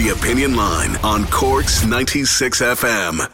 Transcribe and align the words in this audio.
The 0.00 0.08
Opinion 0.18 0.56
Line 0.56 0.96
on 1.04 1.26
Cork's 1.26 1.84
96 1.84 2.62
FM. 2.62 3.30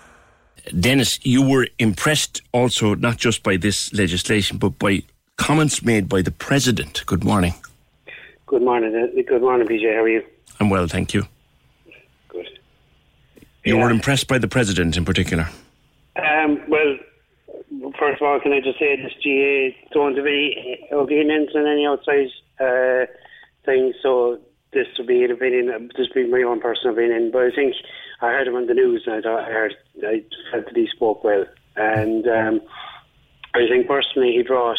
Dennis, 0.80 1.24
you 1.24 1.48
were 1.48 1.69
impressed 1.79 2.43
also 2.51 2.97
not 2.97 3.19
just 3.19 3.45
by 3.45 3.57
this 3.57 3.93
legislation, 3.93 4.59
but 4.59 4.77
by 4.77 5.05
comments 5.37 5.84
made 5.84 6.09
by 6.09 6.23
the 6.23 6.33
President. 6.33 7.05
Good 7.07 7.23
morning. 7.23 7.55
Good 8.47 8.62
morning. 8.62 8.97
uh, 8.97 9.23
Good 9.29 9.43
morning, 9.43 9.69
PJ. 9.69 9.95
How 9.95 10.02
are 10.02 10.09
you? 10.09 10.24
I'm 10.59 10.69
well, 10.69 10.88
thank 10.88 11.15
you. 11.15 11.29
Good. 12.29 12.48
You 13.65 13.77
Yeah. 13.77 13.85
were 13.85 13.91
impressed 13.91 14.27
by 14.27 14.38
the 14.38 14.48
President 14.48 14.96
in 14.96 15.05
particular. 15.05 15.48
Um, 16.16 16.60
well, 16.66 16.96
first 17.96 18.21
of 18.21 18.27
all, 18.27 18.41
can 18.41 18.52
I 18.52 18.60
just 18.60 18.80
say 18.80 18.96
this 19.01 19.12
GA 19.23 19.77
don't 19.93 20.16
have 20.16 20.27
any 20.27 20.80
opinions 20.91 21.51
on 21.55 21.65
any 21.65 21.87
outside 21.87 22.27
uh, 22.59 23.07
things, 23.65 23.95
so 24.02 24.41
this 24.73 24.87
would 24.98 25.06
be 25.06 25.25
an 25.25 25.30
opinion, 25.30 25.91
this 25.97 26.09
would 26.09 26.15
be 26.15 26.30
my 26.30 26.43
own 26.43 26.60
personal 26.60 26.95
opinion, 26.95 27.30
but 27.32 27.43
I 27.43 27.51
think 27.51 27.74
I 28.21 28.29
heard 28.29 28.49
him 28.49 28.57
on 28.57 28.66
the 28.66 28.74
news 28.74 29.04
and 29.07 29.16
I 29.16 29.21
thought 29.21 29.45
I 29.49 29.52
heard, 29.52 29.74
I 30.02 30.23
felt 30.51 30.66
that 30.66 30.77
he 30.77 30.88
spoke 30.95 31.24
well. 31.24 31.45
And 31.77 32.27
um, 32.27 32.60
I 33.55 33.66
think 33.68 33.87
personally 33.87 34.32
he 34.32 34.43
brought 34.43 34.79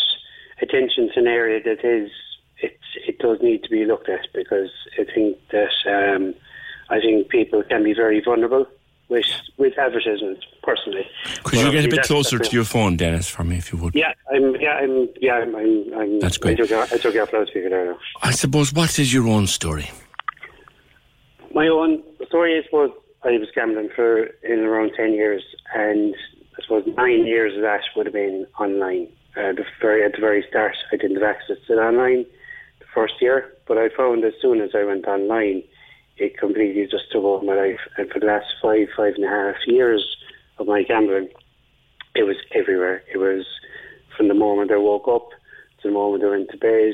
attention 0.61 1.09
to 1.13 1.19
an 1.19 1.27
area 1.27 1.61
that 1.63 1.85
is, 1.85 2.11
it, 2.59 2.77
it 3.07 3.19
does 3.19 3.39
need 3.41 3.63
to 3.63 3.69
be 3.69 3.85
looked 3.85 4.09
at 4.09 4.27
because 4.33 4.69
I 4.99 5.03
think 5.03 5.37
that 5.51 5.73
um, 5.87 6.33
I 6.89 6.99
think 6.99 7.29
people 7.29 7.63
can 7.63 7.83
be 7.83 7.93
very 7.93 8.21
vulnerable 8.23 8.65
with 9.09 9.25
with 9.57 9.77
advertisements. 9.77 10.45
Personally, 10.67 11.07
Could 11.43 11.59
you 11.59 11.71
get 11.71 11.85
a 11.85 11.87
bit 11.87 12.03
closer 12.03 12.37
to 12.37 12.51
your 12.51 12.65
phone, 12.65 12.97
Dennis, 12.97 13.29
for 13.29 13.45
me, 13.45 13.55
if 13.55 13.71
you 13.71 13.79
would? 13.79 13.95
Yeah, 13.95 14.11
I'm. 14.33 14.53
Yeah, 14.55 14.73
I'm. 14.81 15.07
Yeah, 15.21 15.35
I'm. 15.35 15.55
I'm, 15.55 15.93
I'm 15.93 16.19
That's 16.19 16.37
great. 16.37 16.59
I 16.59 16.65
took, 16.65 16.91
I 16.91 16.97
took 16.97 17.15
out 17.15 17.31
loudspeaker 17.31 17.69
there 17.69 17.85
now. 17.85 17.97
I 18.21 18.31
suppose, 18.31 18.73
what 18.73 18.99
is 18.99 19.13
your 19.13 19.29
own 19.29 19.47
story? 19.47 19.89
My 21.55 21.69
own 21.69 22.03
story, 22.25 22.59
I 22.59 22.63
suppose, 22.65 22.91
I 23.23 23.31
was 23.37 23.47
gambling 23.55 23.91
for 23.95 24.25
in 24.43 24.59
around 24.59 24.91
ten 24.97 25.13
years, 25.13 25.41
and 25.73 26.13
I 26.57 26.61
suppose 26.63 26.83
nine 26.97 27.25
years 27.25 27.55
of 27.55 27.61
that 27.61 27.83
would 27.95 28.05
have 28.07 28.13
been 28.13 28.45
online. 28.59 29.07
Uh, 29.37 29.53
the 29.53 29.63
very 29.79 30.03
at 30.03 30.15
the 30.15 30.19
very 30.19 30.43
start, 30.49 30.75
I 30.91 30.97
didn't 30.97 31.15
have 31.15 31.29
access 31.35 31.55
to 31.67 31.73
it 31.73 31.77
online 31.77 32.25
the 32.79 32.87
first 32.93 33.13
year, 33.21 33.53
but 33.69 33.77
I 33.77 33.87
found 33.95 34.25
as 34.25 34.33
soon 34.41 34.59
as 34.59 34.71
I 34.75 34.83
went 34.83 35.07
online, 35.07 35.63
it 36.17 36.37
completely 36.37 36.85
just 36.91 37.09
took 37.09 37.23
over 37.23 37.45
my 37.45 37.55
life. 37.55 37.79
And 37.97 38.11
for 38.11 38.19
the 38.19 38.25
last 38.25 38.47
five, 38.61 38.89
five 38.97 39.13
and 39.15 39.23
a 39.23 39.29
half 39.29 39.55
years 39.65 40.16
of 40.59 40.67
my 40.67 40.83
gambling, 40.83 41.29
it 42.15 42.23
was 42.23 42.37
everywhere. 42.53 43.03
It 43.13 43.17
was 43.17 43.45
from 44.15 44.27
the 44.27 44.33
moment 44.33 44.71
I 44.71 44.77
woke 44.77 45.07
up 45.07 45.29
to 45.81 45.87
the 45.87 45.93
moment 45.93 46.23
I 46.23 46.29
went 46.29 46.49
to 46.49 46.57
bed, 46.57 46.93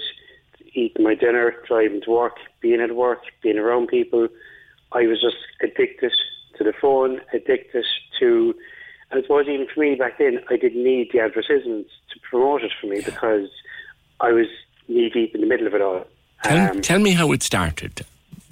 eating 0.73 1.03
my 1.03 1.16
dinner, 1.16 1.55
driving 1.67 2.02
to 2.02 2.11
work, 2.11 2.38
being 2.61 2.81
at 2.81 2.95
work, 2.95 3.22
being 3.42 3.58
around 3.58 3.88
people. 3.88 4.28
I 4.92 5.08
was 5.08 5.22
just 5.22 5.38
addicted 5.61 6.11
to 6.58 6.64
the 6.64 6.73
phone, 6.73 7.22
addicted 7.33 7.86
to, 8.20 8.53
and 9.10 9.20
I 9.20 9.21
suppose 9.23 9.48
even 9.48 9.67
for 9.73 9.80
me 9.80 9.95
back 9.95 10.17
then, 10.17 10.39
I 10.49 10.58
didn't 10.58 10.83
need 10.83 11.09
the 11.11 11.20
advertisements 11.20 11.92
to 12.14 12.20
promote 12.20 12.64
it 12.64 12.71
for 12.80 12.88
me 12.88 13.02
because 13.04 13.49
I 14.20 14.32
was 14.32 14.48
knee 14.88 15.09
deep 15.09 15.33
in 15.33 15.42
the 15.42 15.48
middle 15.48 15.67
of 15.67 15.73
it 15.73 15.82
all. 15.82 16.05
Tell, 16.43 16.71
Um, 16.71 16.82
tell 16.82 16.99
me 16.99 17.11
how 17.11 17.32
it 17.32 17.42
started. 17.42 18.05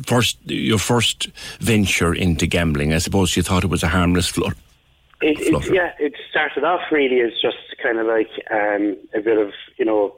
First, 0.05 0.37
your 0.45 0.79
first 0.79 1.27
venture 1.59 2.13
into 2.13 2.47
gambling. 2.47 2.93
I 2.93 2.97
suppose 2.99 3.35
you 3.35 3.43
thought 3.43 3.63
it 3.63 3.69
was 3.69 3.83
a 3.83 3.89
harmless 3.89 4.27
flutter. 4.27 4.55
It, 5.21 5.39
it, 5.39 5.73
yeah, 5.73 5.93
it 5.99 6.13
started 6.29 6.63
off 6.63 6.81
really 6.91 7.21
as 7.21 7.31
just 7.41 7.57
kind 7.81 7.99
of 7.99 8.07
like 8.07 8.31
um, 8.49 8.97
a 9.13 9.21
bit 9.21 9.37
of, 9.37 9.51
you 9.77 9.85
know, 9.85 10.15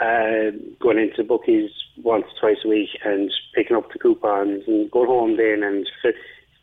uh, 0.00 0.52
going 0.80 0.98
into 0.98 1.24
bookies 1.24 1.70
once, 2.02 2.26
twice 2.40 2.58
a 2.64 2.68
week 2.68 2.90
and 3.04 3.32
picking 3.54 3.76
up 3.76 3.92
the 3.92 3.98
coupons 3.98 4.62
and 4.66 4.90
going 4.90 5.08
home 5.08 5.36
then 5.36 5.62
and 5.64 5.88
fi- 6.02 6.12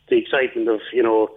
the 0.08 0.16
excitement 0.16 0.68
of, 0.68 0.80
you 0.92 1.02
know, 1.02 1.28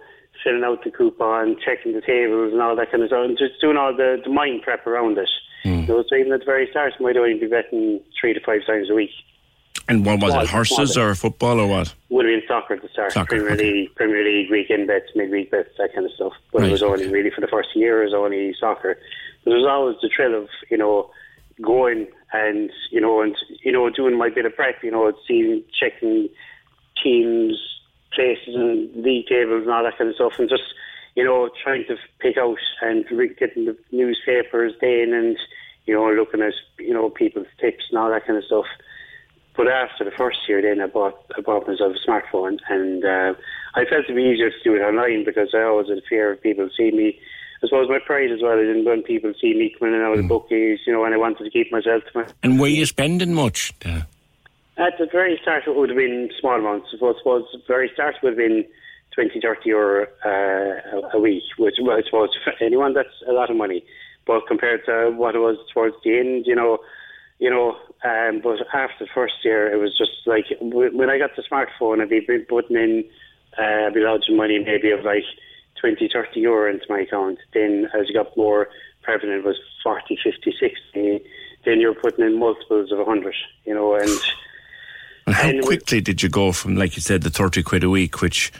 filling 0.42 0.64
out 0.64 0.82
the 0.82 0.90
coupon, 0.90 1.56
checking 1.62 1.92
the 1.92 2.00
tables 2.00 2.52
and 2.52 2.62
all 2.62 2.74
that 2.74 2.90
kind 2.90 3.02
of 3.02 3.10
stuff 3.10 3.26
and 3.26 3.36
just 3.36 3.60
doing 3.60 3.76
all 3.76 3.94
the, 3.94 4.16
the 4.24 4.30
mind 4.30 4.62
prep 4.62 4.86
around 4.86 5.18
it. 5.18 5.28
You 5.82 5.86
know, 5.86 6.04
so 6.08 6.16
even 6.16 6.32
at 6.32 6.40
the 6.40 6.46
very 6.46 6.66
start, 6.70 6.94
might 7.00 7.18
only 7.18 7.38
be 7.38 7.46
betting 7.46 8.00
three 8.18 8.32
to 8.32 8.40
five 8.40 8.64
times 8.66 8.88
a 8.88 8.94
week. 8.94 9.10
And 9.90 10.06
what 10.06 10.20
was 10.20 10.32
it, 10.34 10.48
horses 10.48 10.96
or 10.96 11.16
football 11.16 11.58
or 11.58 11.66
what? 11.66 11.92
Would 12.10 12.24
have 12.24 12.40
been 12.40 12.46
soccer 12.46 12.74
at 12.74 12.82
the 12.82 12.88
start. 12.88 13.12
Soccer, 13.12 13.36
Premier 13.36 13.54
okay. 13.54 13.72
League, 13.72 13.94
Premier 13.96 14.22
League, 14.22 14.48
weekend 14.48 14.86
bets, 14.86 15.06
midweek 15.16 15.50
bets, 15.50 15.70
that 15.78 15.92
kind 15.92 16.06
of 16.06 16.12
stuff. 16.12 16.32
But 16.52 16.60
Right, 16.60 16.68
it 16.68 16.72
was 16.72 16.82
only 16.84 17.08
really 17.08 17.30
for 17.30 17.40
the 17.40 17.48
first 17.48 17.70
year, 17.74 18.02
it 18.02 18.04
was 18.04 18.14
only 18.14 18.54
soccer. 18.54 18.96
But 19.42 19.50
there 19.50 19.58
was 19.58 19.66
always 19.68 19.96
the 20.00 20.08
thrill 20.14 20.40
of, 20.40 20.48
you 20.70 20.78
know, 20.78 21.10
going 21.60 22.06
and, 22.32 22.70
you 22.92 23.00
know, 23.00 23.20
and, 23.20 23.36
you 23.64 23.72
know, 23.72 23.90
doing 23.90 24.16
my 24.16 24.28
bit 24.28 24.46
of 24.46 24.54
prep, 24.54 24.82
you 24.84 24.92
know, 24.92 25.12
seeing, 25.26 25.64
checking 25.76 26.28
teams, 27.02 27.58
places 28.12 28.54
and 28.54 28.94
league 28.94 29.26
tables 29.26 29.62
and 29.62 29.72
all 29.72 29.82
that 29.82 29.98
kind 29.98 30.08
of 30.08 30.14
stuff 30.14 30.38
and 30.38 30.48
just, 30.48 30.62
you 31.16 31.24
know, 31.24 31.50
trying 31.64 31.84
to 31.88 31.96
pick 32.20 32.36
out 32.36 32.58
and 32.82 33.04
re- 33.10 33.34
getting 33.34 33.64
the 33.64 33.76
newspapers 33.90 34.72
then 34.80 35.12
and, 35.12 35.36
you 35.86 35.94
know, 35.94 36.12
looking 36.12 36.42
at, 36.42 36.54
you 36.78 36.94
know, 36.94 37.10
people's 37.10 37.48
tips 37.60 37.86
and 37.90 37.98
all 37.98 38.10
that 38.10 38.24
kind 38.24 38.38
of 38.38 38.44
stuff. 38.44 38.66
But 39.56 39.68
after 39.68 40.04
the 40.04 40.10
first 40.12 40.38
year, 40.48 40.62
then 40.62 40.80
I 40.80 40.86
bought 40.86 41.18
I 41.36 41.40
bought 41.40 41.66
myself 41.66 41.94
a 41.96 42.10
smartphone, 42.10 42.58
and 42.68 43.04
uh, 43.04 43.34
I 43.74 43.84
felt 43.84 44.04
it'd 44.04 44.16
be 44.16 44.22
easier 44.22 44.50
to 44.50 44.62
do 44.64 44.74
it 44.74 44.80
online 44.80 45.24
because 45.24 45.48
I 45.54 45.62
always 45.62 45.88
had 45.88 45.98
a 45.98 46.02
fear 46.08 46.32
of 46.32 46.40
people 46.42 46.68
seeing 46.76 46.96
me. 46.96 47.18
I 47.62 47.66
suppose 47.66 47.90
my 47.90 47.98
pride 47.98 48.30
as 48.30 48.40
well. 48.42 48.52
I 48.58 48.62
didn't 48.62 48.86
want 48.86 49.04
people 49.04 49.32
see 49.38 49.52
me 49.52 49.74
coming 49.78 49.92
in 49.94 50.00
and 50.00 50.06
out 50.08 50.16
of 50.16 50.22
the 50.22 50.28
bookies, 50.28 50.78
you 50.86 50.92
know, 50.94 51.04
and 51.04 51.12
I 51.12 51.18
wanted 51.18 51.44
to 51.44 51.50
keep 51.50 51.70
myself 51.70 52.02
to 52.10 52.18
my. 52.20 52.26
And 52.42 52.58
were 52.58 52.68
you 52.68 52.86
spending 52.86 53.34
much? 53.34 53.74
Uh, 53.84 54.02
At 54.78 54.94
the 54.98 55.06
very 55.12 55.38
start, 55.42 55.64
it 55.66 55.76
would 55.76 55.90
have 55.90 55.98
been 55.98 56.30
small 56.40 56.58
amounts. 56.58 56.88
I 56.94 56.96
suppose, 56.96 57.44
the 57.52 57.60
very 57.68 57.90
start 57.92 58.14
would 58.22 58.30
have 58.30 58.38
been 58.38 58.64
20, 59.14 59.40
30 59.42 59.60
euro 59.68 60.06
uh, 60.24 60.30
a- 60.30 61.16
a 61.18 61.20
week, 61.20 61.42
which 61.58 61.74
well, 61.82 61.98
I 61.98 62.02
suppose 62.02 62.30
for 62.42 62.54
anyone 62.64 62.94
that's 62.94 63.08
a 63.28 63.32
lot 63.32 63.50
of 63.50 63.56
money. 63.56 63.84
But 64.26 64.46
compared 64.46 64.86
to 64.86 65.10
what 65.14 65.34
it 65.34 65.40
was 65.40 65.58
towards 65.74 65.96
the 66.02 66.18
end, 66.18 66.46
you 66.46 66.54
know, 66.54 66.78
you 67.40 67.50
know, 67.50 67.76
um, 68.04 68.40
but 68.42 68.58
after 68.72 69.04
the 69.04 69.10
first 69.12 69.34
year, 69.42 69.72
it 69.72 69.76
was 69.76 69.96
just 69.98 70.12
like 70.26 70.44
when 70.60 71.10
I 71.10 71.18
got 71.18 71.34
the 71.34 71.42
smartphone, 71.42 72.00
I'd 72.00 72.10
be 72.10 72.20
putting 72.48 72.76
in 72.76 73.04
uh, 73.58 73.86
I'd 73.86 73.94
be 73.94 74.00
lodging 74.00 74.36
money 74.36 74.58
maybe 74.58 74.90
of 74.90 75.04
like 75.04 75.24
20, 75.80 76.08
30 76.12 76.40
euro 76.40 76.70
into 76.70 76.84
my 76.88 77.00
account. 77.00 77.38
Then 77.52 77.88
as 77.98 78.08
you 78.08 78.14
got 78.14 78.36
more 78.36 78.68
prevalent, 79.02 79.38
it 79.38 79.44
was 79.44 79.56
40, 79.82 80.18
50, 80.22 80.54
60. 80.60 81.24
Then 81.64 81.80
you're 81.80 81.94
putting 81.94 82.24
in 82.24 82.38
multiples 82.38 82.92
of 82.92 82.98
100, 82.98 83.34
you 83.64 83.74
know, 83.74 83.94
and 83.94 84.08
and 85.26 85.34
how 85.34 85.48
And 85.48 85.58
we- 85.60 85.66
quickly 85.66 86.00
did 86.00 86.22
you 86.22 86.28
go 86.28 86.52
from, 86.52 86.76
like 86.76 86.94
you 86.96 87.02
said, 87.02 87.22
the 87.22 87.30
30 87.30 87.62
quid 87.62 87.84
a 87.84 87.90
week, 87.90 88.20
which, 88.20 88.52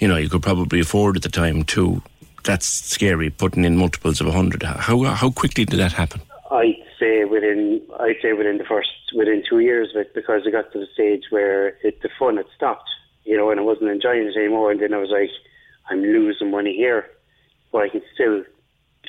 you 0.00 0.08
know, 0.08 0.16
you 0.16 0.28
could 0.28 0.42
probably 0.42 0.80
afford 0.80 1.16
at 1.16 1.22
the 1.22 1.28
time, 1.28 1.62
to 1.64 2.02
that's 2.44 2.66
scary, 2.66 3.30
putting 3.30 3.64
in 3.64 3.76
multiples 3.76 4.20
of 4.20 4.26
100. 4.26 4.62
How, 4.62 5.02
how 5.04 5.30
quickly 5.30 5.64
did 5.64 5.78
that 5.78 5.92
happen? 5.92 6.20
I'd 6.50 6.82
say 6.98 7.24
within 7.24 7.82
I'd 8.00 8.16
say 8.22 8.32
within 8.32 8.58
the 8.58 8.64
first 8.64 8.90
within 9.14 9.42
two 9.48 9.60
years 9.60 9.90
of 9.94 10.00
it 10.02 10.14
because 10.14 10.42
I 10.46 10.50
got 10.50 10.72
to 10.72 10.78
the 10.80 10.86
stage 10.92 11.24
where 11.30 11.68
it, 11.82 12.02
the 12.02 12.08
fun 12.18 12.36
had 12.36 12.46
stopped, 12.56 12.88
you 13.24 13.36
know, 13.36 13.50
and 13.50 13.60
I 13.60 13.62
wasn't 13.62 13.90
enjoying 13.90 14.26
it 14.26 14.36
anymore. 14.36 14.70
And 14.70 14.80
then 14.80 14.94
I 14.94 14.98
was 14.98 15.10
like, 15.10 15.30
I'm 15.90 16.02
losing 16.02 16.50
money 16.50 16.74
here, 16.76 17.06
but 17.72 17.82
I 17.82 17.88
can 17.88 18.02
still, 18.14 18.42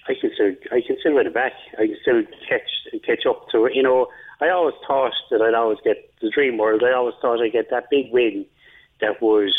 I 0.08 0.14
can 0.20 0.32
still, 0.34 0.52
I 0.72 0.82
can 0.86 0.98
still 1.00 1.16
win 1.16 1.28
it 1.28 1.34
back. 1.34 1.54
I 1.78 1.88
can 1.88 1.98
still 2.02 2.22
catch 2.48 3.02
catch 3.06 3.26
up 3.28 3.50
to 3.50 3.66
it. 3.66 3.76
You 3.76 3.84
know, 3.84 4.08
I 4.42 4.50
always 4.50 4.76
thought 4.88 5.14
that 5.32 5.42
I'd 5.42 5.54
always 5.54 5.80
get 5.84 6.14
the 6.22 6.30
dream 6.30 6.58
world. 6.58 6.84
I 6.84 6.94
always 6.96 7.16
thought 7.22 7.42
I'd 7.42 7.52
get 7.52 7.70
that 7.72 7.90
big 7.90 8.12
win 8.12 8.46
that 9.02 9.22
would 9.22 9.52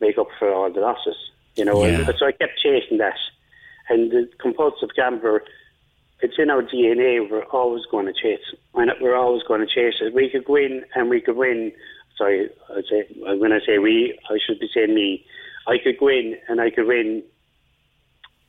make 0.00 0.18
up 0.18 0.28
for 0.38 0.52
all 0.52 0.72
the 0.72 0.80
losses. 0.80 1.16
You 1.56 1.64
know, 1.64 1.84
Yeah. 1.84 2.00
and 2.06 2.14
so 2.18 2.26
I 2.26 2.32
kept 2.32 2.58
chasing 2.62 2.98
that. 2.98 3.16
And 3.88 4.10
the 4.12 4.28
compulsive 4.40 4.90
gambler 4.94 5.42
it's 6.22 6.34
in 6.38 6.50
our 6.50 6.62
DNA. 6.62 7.28
We're 7.28 7.44
always 7.44 7.84
going 7.90 8.06
to 8.06 8.12
chase. 8.12 8.44
We're 8.74 9.16
always 9.16 9.42
going 9.42 9.60
to 9.60 9.66
chase 9.66 9.94
it. 10.00 10.14
We 10.14 10.30
could 10.30 10.48
win, 10.48 10.84
and 10.94 11.08
we 11.08 11.20
could 11.20 11.36
win. 11.36 11.72
Sorry, 12.16 12.48
I 12.68 12.82
say 12.88 13.06
when 13.36 13.52
I 13.52 13.60
say 13.64 13.78
we, 13.78 14.18
I 14.28 14.38
should 14.44 14.60
be 14.60 14.68
saying 14.72 14.94
me. 14.94 15.24
I 15.66 15.76
could 15.82 15.96
win, 16.00 16.36
and 16.48 16.60
I 16.60 16.70
could 16.70 16.86
win. 16.86 17.22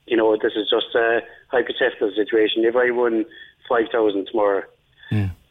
You 0.08 0.18
know, 0.18 0.36
this 0.36 0.54
is 0.56 0.70
just 0.70 0.94
a 0.96 1.22
hypothetical 1.50 2.12
situation. 2.16 2.66
If 2.66 2.76
I 2.76 2.92
won 2.92 3.26
five 3.70 3.86
thousand 3.92 4.28
tomorrow, 4.28 4.64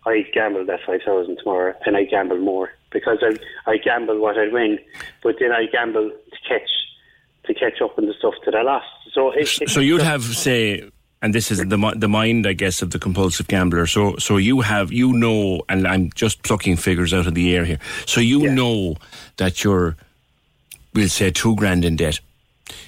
I 0.06 0.22
gamble 0.34 0.66
that 0.66 0.80
five 0.86 1.00
thousand 1.04 1.38
tomorrow, 1.38 1.74
and 1.86 1.96
I 1.96 2.04
gamble 2.04 2.38
more 2.38 2.70
because 2.90 3.18
I 3.22 3.70
I 3.70 3.76
gamble 3.78 4.20
what 4.20 4.36
I'd 4.36 4.52
win, 4.52 4.78
but 5.22 5.36
then 5.40 5.52
I 5.52 5.66
gamble 5.66 6.10
to 6.10 6.48
catch 6.48 6.70
to 7.44 7.54
catch 7.54 7.80
up 7.82 7.96
on 7.98 8.06
the 8.06 8.14
stuff 8.18 8.34
that 8.44 8.54
I 8.54 8.62
lost. 8.62 8.86
So 9.12 9.30
it, 9.32 9.62
it, 9.62 9.70
so 9.70 9.80
you'd 9.80 10.02
have 10.02 10.22
say 10.22 10.90
and 11.22 11.34
this 11.34 11.50
is 11.50 11.58
the 11.58 11.92
the 11.96 12.08
mind, 12.08 12.46
I 12.46 12.54
guess, 12.54 12.82
of 12.82 12.90
the 12.90 12.98
compulsive 12.98 13.46
gambler. 13.48 13.86
So, 13.86 14.16
so 14.16 14.38
you 14.38 14.60
have, 14.62 14.92
you 14.92 15.12
know, 15.12 15.62
and 15.68 15.86
I'm 15.86 16.10
just 16.14 16.42
plucking 16.42 16.76
figures 16.76 17.12
out 17.12 17.26
of 17.26 17.34
the 17.34 17.54
air 17.54 17.64
here. 17.64 17.78
So 18.06 18.20
you 18.20 18.44
Yeah. 18.44 18.54
know 18.54 18.96
that 19.36 19.62
you're, 19.62 19.96
we'll 20.94 21.08
say, 21.08 21.30
two 21.30 21.54
grand 21.56 21.84
in 21.84 21.96
debt, 21.96 22.20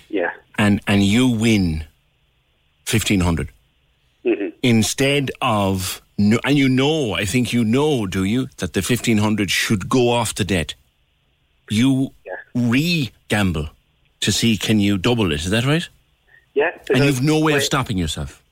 yeah, 0.08 0.30
and 0.58 0.80
and 0.86 1.04
you 1.04 1.28
win 1.28 1.84
fifteen 2.86 3.20
mm-hmm. 3.20 4.48
instead 4.62 5.30
of, 5.40 6.00
and 6.18 6.58
you 6.58 6.68
know, 6.68 7.14
I 7.14 7.24
think 7.24 7.52
you 7.52 7.64
know, 7.64 8.06
do 8.06 8.24
you, 8.24 8.48
that 8.58 8.72
the 8.72 8.82
fifteen 8.82 9.18
hundred 9.18 9.50
should 9.50 9.88
go 9.88 10.10
off 10.10 10.34
the 10.34 10.44
debt. 10.44 10.74
You 11.70 12.12
Yeah. 12.26 12.32
re 12.54 13.10
gamble 13.28 13.68
to 14.20 14.32
see 14.32 14.56
can 14.56 14.80
you 14.80 14.98
double 14.98 15.32
it. 15.32 15.40
Is 15.44 15.50
that 15.50 15.64
right? 15.64 15.88
Yeah. 16.54 16.70
And 16.90 17.04
you've 17.04 17.22
no 17.22 17.38
way 17.38 17.54
of 17.56 17.62
stopping 17.62 17.98
yourself. 17.98 18.42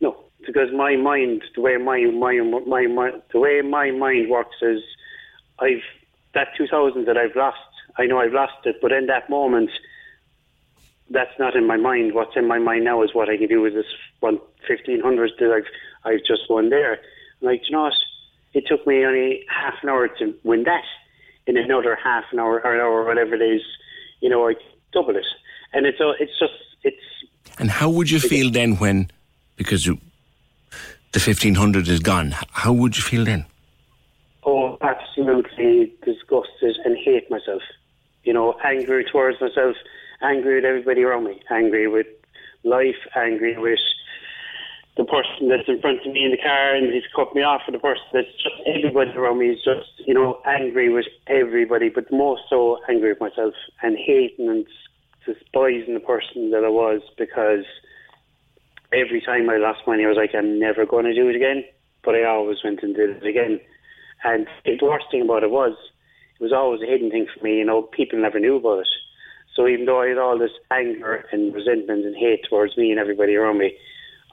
No, 0.00 0.16
because 0.46 0.72
my 0.72 0.96
mind, 0.96 1.42
the 1.54 1.60
way 1.60 1.76
my 1.76 2.00
my 2.06 2.40
my, 2.66 2.86
my 2.86 3.12
the 3.32 3.38
way 3.40 3.60
my 3.62 3.90
mind 3.90 4.30
works 4.30 4.56
is, 4.62 4.82
I've 5.58 5.82
that 6.34 6.48
two 6.56 6.66
thousand 6.66 7.06
that 7.06 7.16
I've 7.16 7.34
lost. 7.36 7.58
I 7.96 8.06
know 8.06 8.18
I've 8.20 8.32
lost 8.32 8.64
it, 8.64 8.76
but 8.80 8.92
in 8.92 9.06
that 9.06 9.28
moment, 9.28 9.70
that's 11.10 11.36
not 11.38 11.56
in 11.56 11.66
my 11.66 11.76
mind. 11.76 12.14
What's 12.14 12.36
in 12.36 12.46
my 12.46 12.58
mind 12.58 12.84
now 12.84 13.02
is 13.02 13.14
what 13.14 13.28
I 13.28 13.36
can 13.36 13.48
do 13.48 13.60
with 13.60 13.74
this 13.74 13.86
one 14.20 14.38
fifteen 14.66 15.00
hundred 15.00 15.32
that 15.38 15.50
I've 15.52 15.66
I've 16.12 16.24
just 16.26 16.48
won 16.48 16.70
there. 16.70 17.00
Like 17.40 17.62
you 17.68 17.72
know 17.76 17.82
what? 17.84 17.94
It 18.54 18.64
took 18.66 18.86
me 18.86 19.04
only 19.04 19.44
half 19.48 19.74
an 19.82 19.88
hour 19.88 20.08
to 20.08 20.34
win 20.44 20.64
that. 20.64 20.84
In 21.46 21.56
another 21.56 21.96
half 22.02 22.24
an 22.32 22.38
hour 22.40 22.60
or 22.62 22.74
an 22.74 22.80
hour, 22.80 23.04
whatever 23.06 23.34
it 23.34 23.40
is, 23.42 23.62
you 24.20 24.28
know, 24.28 24.46
I 24.48 24.54
double 24.92 25.16
it, 25.16 25.24
and 25.72 25.86
it's 25.86 25.98
all- 26.00 26.14
it's 26.20 26.38
just 26.38 26.52
it's 26.84 27.02
And 27.58 27.70
how 27.70 27.90
would 27.90 28.10
you 28.10 28.20
feel 28.20 28.50
then 28.50 28.76
when, 28.76 29.10
because 29.56 29.84
you, 29.84 29.98
the 31.12 31.20
1500 31.20 31.88
is 31.88 32.00
gone, 32.00 32.34
how 32.52 32.72
would 32.72 32.96
you 32.96 33.02
feel 33.02 33.24
then? 33.24 33.46
Oh, 34.44 34.78
absolutely 34.80 35.92
disgusted 36.04 36.76
and 36.84 36.96
hate 36.96 37.30
myself. 37.30 37.62
You 38.22 38.32
know, 38.32 38.54
angry 38.64 39.04
towards 39.04 39.40
myself, 39.40 39.76
angry 40.22 40.56
with 40.56 40.64
everybody 40.64 41.02
around 41.02 41.24
me, 41.24 41.40
angry 41.50 41.88
with 41.88 42.06
life, 42.62 42.96
angry 43.16 43.58
with 43.58 43.80
the 44.96 45.04
person 45.04 45.48
that's 45.48 45.68
in 45.68 45.80
front 45.80 46.04
of 46.04 46.12
me 46.12 46.24
in 46.24 46.32
the 46.32 46.36
car 46.36 46.74
and 46.74 46.92
he's 46.92 47.04
cut 47.14 47.34
me 47.34 47.42
off, 47.42 47.62
or 47.66 47.72
the 47.72 47.78
person 47.78 48.02
that's 48.12 48.26
just 48.42 48.56
everybody 48.66 49.10
around 49.12 49.38
me 49.38 49.46
is 49.46 49.62
just, 49.64 49.90
you 50.06 50.12
know, 50.12 50.40
angry 50.44 50.92
with 50.92 51.06
everybody, 51.28 51.88
but 51.88 52.10
more 52.10 52.38
so 52.50 52.78
angry 52.88 53.10
with 53.10 53.20
myself 53.20 53.54
and 53.82 53.96
hating 53.96 54.48
and 54.48 54.66
despising 55.28 55.94
the 55.94 56.00
person 56.00 56.50
that 56.50 56.64
I 56.64 56.68
was 56.68 57.02
because 57.16 57.64
every 58.92 59.20
time 59.20 59.50
I 59.50 59.58
lost 59.58 59.86
money, 59.86 60.04
I 60.04 60.08
was 60.08 60.16
like, 60.16 60.34
I'm 60.34 60.58
never 60.58 60.86
going 60.86 61.04
to 61.04 61.14
do 61.14 61.28
it 61.28 61.36
again. 61.36 61.64
But 62.04 62.14
I 62.14 62.24
always 62.24 62.58
went 62.64 62.82
and 62.82 62.94
did 62.94 63.10
it 63.10 63.26
again. 63.26 63.60
And 64.24 64.46
the 64.64 64.78
worst 64.82 65.06
thing 65.10 65.22
about 65.22 65.42
it 65.42 65.50
was, 65.50 65.76
it 66.40 66.42
was 66.42 66.52
always 66.52 66.80
a 66.82 66.86
hidden 66.86 67.10
thing 67.10 67.26
for 67.26 67.44
me. 67.44 67.58
You 67.58 67.64
know, 67.64 67.82
people 67.82 68.18
never 68.20 68.40
knew 68.40 68.56
about 68.56 68.80
it. 68.80 68.88
So 69.54 69.66
even 69.66 69.86
though 69.86 70.00
I 70.00 70.08
had 70.08 70.18
all 70.18 70.38
this 70.38 70.52
anger 70.70 71.26
and 71.32 71.52
resentment 71.52 72.06
and 72.06 72.16
hate 72.16 72.44
towards 72.48 72.76
me 72.76 72.90
and 72.90 73.00
everybody 73.00 73.34
around 73.34 73.58
me, 73.58 73.76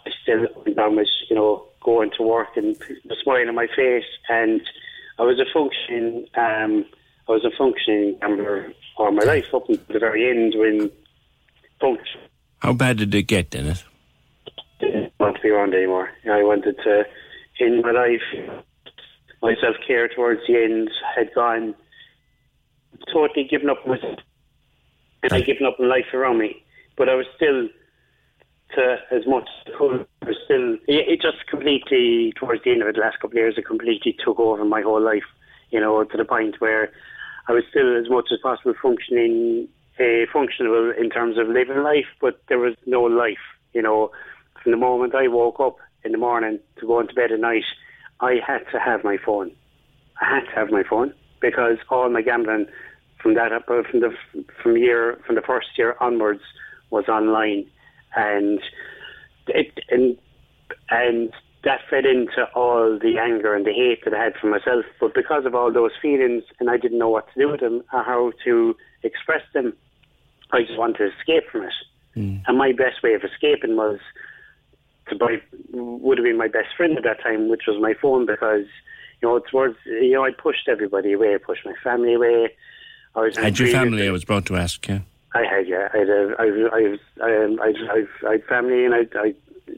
I 0.06 0.12
still 0.22 0.48
with, 0.66 1.08
you 1.30 1.36
know, 1.36 1.66
going 1.84 2.12
to 2.18 2.24
work 2.24 2.56
and 2.56 2.78
smile 3.24 3.48
on 3.48 3.56
my 3.56 3.68
face. 3.76 4.06
And 4.30 4.62
I 5.18 5.24
was 5.24 5.40
a 5.40 5.46
functioning, 5.52 6.28
um, 6.38 6.86
I 7.28 7.32
was 7.32 7.46
a 7.46 7.52
functioning 7.58 8.18
gambler 8.22 8.72
all 8.98 9.12
my 9.12 9.24
life 9.24 9.54
up 9.54 9.68
until 9.68 9.86
the 9.94 10.00
very 10.00 10.30
end 10.30 10.54
when 10.56 10.92
function 11.82 12.22
How 12.60 12.74
bad 12.74 12.98
did 12.98 13.14
it 13.14 13.24
get, 13.24 13.50
Dennis? 13.50 13.84
didn't 14.80 15.14
want 15.20 15.36
to 15.38 15.42
be 15.42 15.50
around 15.50 15.74
anymore. 15.74 16.10
I 16.30 16.44
wanted 16.44 16.78
to 16.84 17.04
end 17.60 17.82
my 17.82 17.92
life. 17.92 18.22
My 19.42 19.56
self 19.62 19.76
care 19.86 20.08
towards 20.08 20.42
the 20.48 20.56
end 20.56 20.90
had 21.16 21.34
gone 21.34 21.76
totally 23.14 23.46
given 23.46 23.70
up 23.70 23.80
on 23.86 23.92
myself. 23.92 24.20
And 25.24 25.34
I'd 25.34 25.46
given 25.46 25.66
up 25.66 25.80
on 25.80 25.90
life 25.90 26.14
around 26.14 26.40
me. 26.40 26.64
But 26.98 27.10
I 27.10 27.16
was 27.16 27.26
still 27.36 27.68
to 28.76 28.98
as 29.12 29.26
much 29.28 29.48
as 29.68 29.74
I 29.74 29.78
could. 29.78 30.08
I 30.22 30.26
was 30.26 30.38
still 30.46 30.74
it, 30.88 31.08
it 31.08 31.22
just 31.22 31.46
completely 31.48 32.34
towards 32.38 32.64
the 32.64 32.72
end 32.72 32.82
of 32.82 32.88
it, 32.88 32.96
the 32.96 33.02
last 33.02 33.20
couple 33.20 33.38
of 33.38 33.42
years 33.42 33.56
it 33.58 33.66
completely 33.66 34.16
took 34.24 34.40
over 34.40 34.64
my 34.66 34.82
whole 34.82 35.02
life, 35.02 35.24
you 35.76 35.82
know, 35.82 36.06
to 36.06 36.18
the 36.18 36.24
point 36.24 36.56
where 36.60 36.90
I 37.50 37.52
was 37.52 37.66
still 37.70 38.00
as 38.00 38.10
much 38.10 38.30
as 38.32 38.40
possible 38.42 38.74
functioning 38.82 39.68
uh, 40.00 40.24
functional 40.32 40.94
in 40.98 41.10
terms 41.10 41.38
of 41.38 41.50
living 41.50 41.84
life, 41.84 42.08
but 42.22 42.42
there 42.48 42.60
was 42.60 42.76
no 42.86 43.02
life, 43.02 43.46
you 43.74 43.82
know. 43.82 44.10
From 44.64 44.72
the 44.72 44.78
moment 44.78 45.14
I 45.14 45.28
woke 45.28 45.60
up 45.60 45.76
in 46.06 46.14
the 46.14 46.18
morning 46.18 46.60
to 46.80 46.88
go 46.88 47.02
into 47.02 47.14
bed 47.14 47.34
at 47.34 47.42
night, 47.42 47.66
I 48.22 48.36
had 48.48 48.62
to 48.72 48.80
have 48.80 49.04
my 49.04 49.18
phone. 49.18 49.52
I 50.22 50.36
had 50.36 50.46
to 50.46 50.56
have 50.56 50.72
my 50.72 50.84
phone 50.90 51.14
because 51.42 51.78
all 51.90 52.10
my 52.10 52.22
gambling 52.22 52.68
from 53.22 53.34
that 53.36 53.52
up 53.52 53.66
uh, 53.68 53.84
from 53.92 54.00
the 54.00 54.12
from 54.64 54.78
year 54.78 55.20
from 55.26 55.36
the 55.36 55.42
first 55.42 55.68
year 55.78 55.98
onwards 56.00 56.46
was 56.90 57.10
online, 57.10 57.70
and 58.16 58.62
it 59.48 59.78
and 59.90 60.18
and 60.90 61.34
that 61.66 61.82
fed 61.90 62.06
into 62.06 62.46
all 62.56 62.98
the 62.98 63.18
anger 63.20 63.54
and 63.56 63.66
the 63.66 63.74
hate 63.74 64.06
that 64.06 64.14
I 64.14 64.24
had 64.24 64.36
for 64.40 64.48
myself. 64.48 64.86
But 65.00 65.14
because 65.14 65.46
of 65.46 65.54
all 65.56 65.74
those 65.74 65.92
feelings, 66.02 66.44
and 66.60 66.70
I 66.70 66.78
didn't 66.78 67.00
know 67.00 67.10
what 67.10 67.28
to 67.34 67.40
do 67.40 67.50
with 67.52 67.60
them 67.60 67.84
or 67.92 68.04
how 68.04 68.32
to 68.46 68.76
express 69.04 69.42
them, 69.54 69.74
I 70.52 70.62
just 70.62 70.78
wanted 70.78 70.98
to 71.00 71.06
escape 71.18 71.50
from 71.52 71.64
it. 71.64 71.74
And 72.48 72.58
my 72.58 72.72
best 72.72 73.04
way 73.04 73.14
of 73.14 73.24
escaping 73.24 73.76
was 73.76 74.00
to 75.10 75.16
buy 75.18 75.42
would 75.74 76.18
have 76.18 76.24
been 76.26 76.38
my 76.38 76.48
best 76.48 76.70
friend 76.78 76.96
at 76.98 77.04
that 77.04 77.22
time, 77.22 77.50
which 77.50 77.64
was 77.68 77.82
my 77.82 77.94
phone, 78.02 78.26
because 78.26 78.66
you 79.22 79.28
know 79.28 79.40
towards 79.40 79.76
you 79.86 80.14
know 80.14 80.24
I 80.24 80.32
pushed 80.32 80.70
everybody 80.70 81.12
away, 81.14 81.36
I 81.36 81.40
pushed 81.40 81.66
my 81.66 81.74
family 81.84 82.14
away. 82.14 82.50
I 83.16 83.20
was 83.20 83.38
Had 83.38 83.60
your 83.60 83.70
family, 83.70 84.08
I 84.08 84.12
was 84.12 84.24
about 84.24 84.46
to 84.46 84.56
ask, 84.56 84.88
yeah. 84.88 85.00
I 85.34 85.44
had, 85.44 85.68
yeah. 85.68 85.90
I 85.94 85.98
had, 85.98 86.10
I, 86.10 86.46
was- 86.46 86.72
I, 86.72 86.82
was, 86.90 87.00
um, 87.22 87.60
I, 87.62 87.74
I, 87.94 88.30
I 88.30 88.32
had 88.34 88.44
family 88.46 88.86
and 88.86 88.94
I, 88.94 89.08
I 89.20 89.34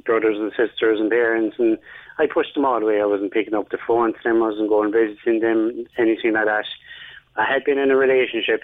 brothers 0.08 0.38
and 0.40 0.52
sisters 0.52 1.00
and 1.00 1.12
parents, 1.12 1.58
and 1.60 1.78
I 2.18 2.26
pushed 2.26 2.56
them 2.56 2.66
all 2.66 2.82
away. 2.82 3.00
I 3.00 3.06
wasn't 3.06 3.32
picking 3.32 3.54
up 3.54 3.70
the 3.70 3.78
phone 3.86 4.14
to 4.14 4.20
them. 4.24 4.42
I 4.42 4.48
wasn't 4.48 4.70
going 4.70 4.92
visiting 4.92 5.42
them, 5.42 5.86
anything 6.00 6.34
like 6.34 6.46
that. 6.46 6.66
I 7.36 7.46
had 7.46 7.64
been 7.64 7.78
in 7.78 7.92
a 7.92 7.96
relationship, 7.96 8.64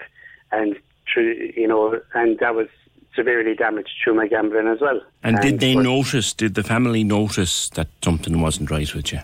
and 0.50 0.76
through, 1.12 1.52
you 1.56 1.68
know, 1.68 2.00
and 2.14 2.38
that 2.40 2.56
was 2.56 2.66
severely 3.14 3.54
damaged 3.54 3.90
through 4.02 4.14
my 4.14 4.26
gambling 4.26 4.66
as 4.66 4.80
well. 4.80 5.00
And 5.22 5.38
did 5.40 5.60
they 5.60 5.76
notice, 5.76 6.32
did 6.32 6.54
the 6.54 6.64
family 6.64 7.04
notice 7.04 7.68
that 7.70 7.86
something 8.02 8.40
wasn't 8.40 8.70
right 8.72 8.92
with 8.92 9.12
you? 9.12 9.20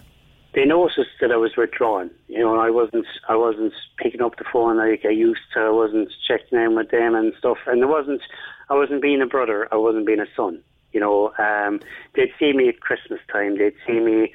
They 0.52 0.64
noticed 0.64 1.10
that 1.20 1.30
I 1.32 1.36
was 1.36 1.56
withdrawn. 1.56 2.10
You 2.28 2.40
know, 2.40 2.58
I 2.58 2.70
wasn't, 2.70 3.06
I 3.28 3.36
wasn't 3.36 3.72
picking 3.98 4.22
up 4.22 4.36
the 4.36 4.44
phone 4.52 4.78
like 4.78 5.04
I 5.04 5.10
used 5.10 5.40
to. 5.54 5.60
I 5.60 5.70
wasn't 5.70 6.12
checking 6.26 6.58
in 6.58 6.76
with 6.76 6.90
them 6.90 7.14
and 7.14 7.32
stuff. 7.38 7.58
And 7.66 7.82
it 7.82 7.86
wasn't, 7.86 8.20
I 8.68 8.74
wasn't 8.74 9.02
being 9.02 9.22
a 9.22 9.26
brother. 9.26 9.68
I 9.72 9.76
wasn't 9.76 10.06
being 10.06 10.20
a 10.20 10.26
son. 10.36 10.62
You 10.92 11.00
know, 11.00 11.32
um, 11.38 11.80
they'd 12.14 12.32
see 12.38 12.52
me 12.52 12.68
at 12.68 12.80
Christmas 12.80 13.20
time. 13.32 13.58
They'd 13.58 13.74
see 13.86 14.00
me 14.00 14.34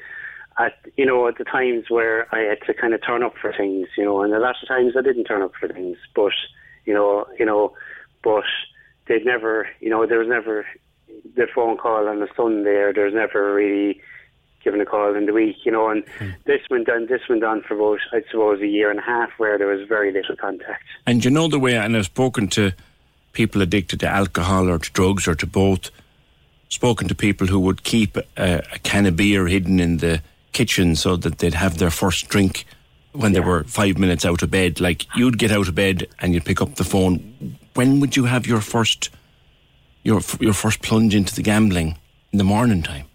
at, 0.58 0.74
you 0.96 1.06
know, 1.06 1.28
at 1.28 1.38
the 1.38 1.44
times 1.44 1.90
where 1.90 2.34
I 2.34 2.40
had 2.40 2.62
to 2.68 2.74
kind 2.74 2.94
of 2.94 3.06
turn 3.06 3.24
up 3.24 3.36
for 3.42 3.52
things. 3.52 3.88
You 3.98 4.06
know, 4.06 4.22
and 4.22 4.34
a 4.34 4.40
lot 4.40 4.56
of 4.62 4.68
times 4.68 4.94
I 4.98 5.02
didn't 5.02 5.26
turn 5.26 5.42
up 5.42 5.54
for 5.60 5.68
things. 5.68 5.98
But, 6.16 6.34
you 6.86 6.94
know, 6.94 7.26
you 7.38 7.46
know, 7.46 7.74
but 8.24 8.46
they'd 9.08 9.26
never, 9.26 9.68
you 9.80 9.90
know, 9.90 10.06
there 10.06 10.20
was 10.20 10.28
never 10.28 10.66
the 11.36 11.48
phone 11.54 11.78
call 11.78 12.08
on 12.08 12.22
a 12.22 12.28
Sunday, 12.36 12.78
or 12.78 12.94
there 12.94 13.06
was 13.06 13.14
never 13.14 13.54
really 13.54 14.02
given 14.66 14.82
a 14.82 14.86
call 14.86 15.16
in 15.16 15.28
the 15.28 15.34
week, 15.34 15.58
you 15.64 15.72
know, 15.72 15.90
and 15.90 16.04
this 16.46 16.62
went 16.72 16.90
on, 16.90 17.06
this 17.06 17.22
went 17.30 17.44
on 17.44 17.62
for 17.62 17.76
about, 17.76 18.00
I 18.12 18.24
suppose, 18.30 18.60
a 18.62 18.68
year 18.68 18.90
and 18.90 19.00
a 19.00 19.04
half 19.04 19.30
where 19.38 19.58
there 19.60 19.68
was 19.68 19.88
very 19.88 20.12
little 20.12 20.36
contact. 20.36 20.84
And 21.06 21.24
you 21.24 21.30
know 21.30 21.48
the 21.48 21.60
way, 21.60 21.78
and 21.78 21.96
I've 21.96 22.06
spoken 22.06 22.48
to 22.50 22.72
people 23.32 23.62
addicted 23.62 24.00
to 24.00 24.08
alcohol 24.08 24.68
or 24.68 24.80
to 24.80 24.92
drugs 24.92 25.28
or 25.28 25.36
to 25.36 25.46
both, 25.46 25.92
spoken 26.70 27.08
to 27.08 27.16
people 27.16 27.48
who 27.48 27.60
would 27.60 27.84
keep 27.84 28.18
a, 28.18 28.24
a 28.38 28.80
can 28.84 29.06
of 29.06 29.16
beer 29.16 29.48
hidden 29.48 29.80
in 29.80 29.98
the 29.98 30.22
kitchen 30.52 30.96
so 30.96 31.16
that 31.18 31.40
they'd 31.40 31.54
have 31.54 31.78
their 31.78 31.92
first 31.92 32.30
drink 32.30 32.66
when 33.12 33.34
they 33.34 33.40
were 33.40 33.64
five 33.66 33.98
minutes 33.98 34.26
out 34.26 34.42
of 34.42 34.52
bed. 34.52 34.80
Like 34.80 35.06
you'd 35.16 35.38
get 35.38 35.52
out 35.52 35.68
of 35.68 35.76
bed 35.76 36.08
and 36.20 36.34
you'd 36.34 36.46
pick 36.46 36.62
up 36.62 36.76
the 36.76 36.84
phone. 36.84 37.58
When 37.74 38.00
would 38.00 38.16
you 38.16 38.26
have 38.26 38.48
your 38.48 38.62
first, 38.62 39.10
your 40.04 40.22
your 40.40 40.54
first 40.54 40.82
plunge 40.82 41.16
into 41.16 41.36
the 41.36 41.42
gambling 41.42 41.98
in 42.32 42.38
the 42.38 42.44
morning 42.44 42.84
time? 42.84 43.06